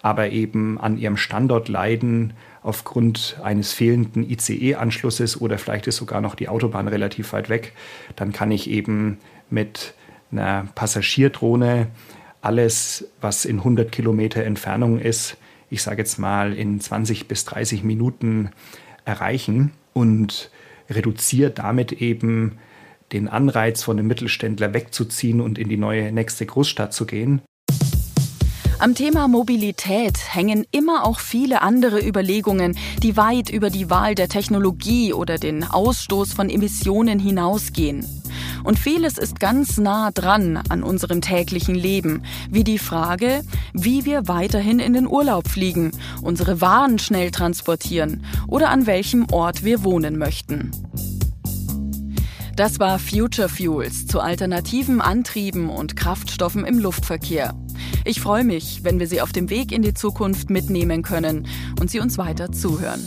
aber 0.02 0.30
eben 0.30 0.80
an 0.80 0.98
ihrem 0.98 1.18
Standort 1.18 1.68
leiden 1.68 2.34
aufgrund 2.64 3.38
eines 3.44 3.74
fehlenden 3.74 4.30
ICE-Anschlusses 4.30 5.40
oder 5.40 5.58
vielleicht 5.58 5.88
ist 5.88 5.98
sogar 5.98 6.22
noch 6.22 6.36
die 6.36 6.50
Autobahn 6.50 6.88
relativ 6.88 7.34
weit 7.34 7.50
weg, 7.50 7.74
dann 8.16 8.32
kann 8.32 8.52
ich 8.52 8.70
eben 8.70 9.18
mit 9.50 9.94
einer 10.32 10.68
Passagierdrohne 10.76 11.88
alles, 12.42 13.10
was 13.20 13.46
in 13.46 13.58
100 13.58 13.92
Kilometer 13.92 14.44
Entfernung 14.44 15.00
ist, 15.00 15.38
ich 15.70 15.84
sage 15.84 16.00
jetzt 16.00 16.18
mal 16.18 16.54
in 16.54 16.80
20 16.80 17.28
bis 17.28 17.46
30 17.46 17.84
Minuten 17.84 18.50
erreichen 19.06 19.72
und 19.94 20.50
reduziere 20.90 21.52
damit 21.52 21.92
eben 21.92 22.58
den 23.12 23.28
Anreiz 23.28 23.84
von 23.84 23.98
dem 23.98 24.08
Mittelständler 24.08 24.74
wegzuziehen 24.74 25.42
und 25.42 25.58
in 25.58 25.70
die 25.70 25.78
neue 25.78 26.12
nächste 26.12 26.46
Großstadt 26.46 26.94
zu 26.94 27.06
gehen. 27.06 27.42
Am 28.80 28.96
Thema 28.96 29.28
Mobilität 29.28 30.18
hängen 30.34 30.66
immer 30.72 31.06
auch 31.06 31.20
viele 31.20 31.62
andere 31.62 32.00
Überlegungen, 32.00 32.78
die 33.04 33.18
weit 33.18 33.50
über 33.50 33.70
die 33.70 33.90
Wahl 33.90 34.16
der 34.16 34.30
Technologie 34.30 35.12
oder 35.12 35.38
den 35.38 35.66
Ausstoß 35.66 36.32
von 36.32 36.50
Emissionen 36.50 37.20
hinausgehen. 37.20 38.06
Und 38.64 38.80
vieles 38.80 39.18
ist 39.18 39.38
ganz 39.42 39.78
nah 39.80 40.12
dran 40.12 40.62
an 40.70 40.84
unserem 40.84 41.20
täglichen 41.20 41.76
Leben, 41.76 42.24
wie 42.50 42.64
die 42.64 42.80
Frage, 42.80 43.44
wie 43.74 44.06
wir 44.06 44.30
weiterhin 44.30 44.80
in 44.80 44.94
den 44.94 45.08
Urlaub 45.08 45.50
fliegen, 45.50 45.92
unsere 46.22 46.62
Waren 46.62 47.00
schnell 47.00 47.32
transportieren 47.32 48.24
oder 48.48 48.70
an 48.70 48.86
welchem 48.86 49.28
Ort 49.30 49.66
wir 49.66 49.84
wohnen 49.84 50.18
möchten. 50.18 50.72
Das 52.60 52.78
war 52.78 53.00
Future 53.00 53.48
Fuels 53.48 54.06
zu 54.06 54.20
alternativen 54.20 55.00
Antrieben 55.00 55.70
und 55.70 55.96
Kraftstoffen 55.96 56.66
im 56.66 56.78
Luftverkehr. 56.78 57.54
Ich 58.04 58.20
freue 58.20 58.44
mich, 58.44 58.84
wenn 58.84 59.00
wir 59.00 59.08
Sie 59.08 59.22
auf 59.22 59.32
dem 59.32 59.50
Weg 59.50 59.72
in 59.72 59.82
die 59.82 59.94
Zukunft 59.94 60.50
mitnehmen 60.50 61.02
können 61.02 61.48
und 61.80 61.90
Sie 61.90 62.02
uns 62.02 62.18
weiter 62.18 62.52
zuhören. 62.52 63.00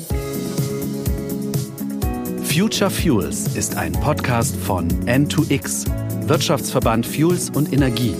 Future 2.44 2.88
Fuels 2.88 3.54
ist 3.54 3.76
ein 3.76 3.92
Podcast 3.92 4.56
von 4.56 4.88
N2X, 5.04 5.84
Wirtschaftsverband 6.26 7.04
Fuels 7.04 7.50
und 7.50 7.74
Energie, 7.74 8.14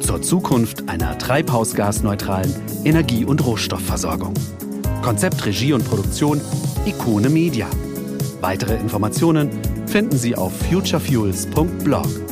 zur 0.00 0.20
Zukunft 0.20 0.88
einer 0.88 1.16
treibhausgasneutralen 1.16 2.52
Energie- 2.84 3.24
und 3.24 3.46
Rohstoffversorgung. 3.46 4.34
Konzept, 5.00 5.46
Regie 5.46 5.74
und 5.74 5.84
Produktion 5.84 6.40
Ikone 6.86 7.28
Media. 7.28 7.68
Weitere 8.40 8.74
Informationen 8.74 9.48
finden 9.92 10.16
Sie 10.16 10.34
auf 10.34 10.54
futurefuels.blog. 10.70 12.31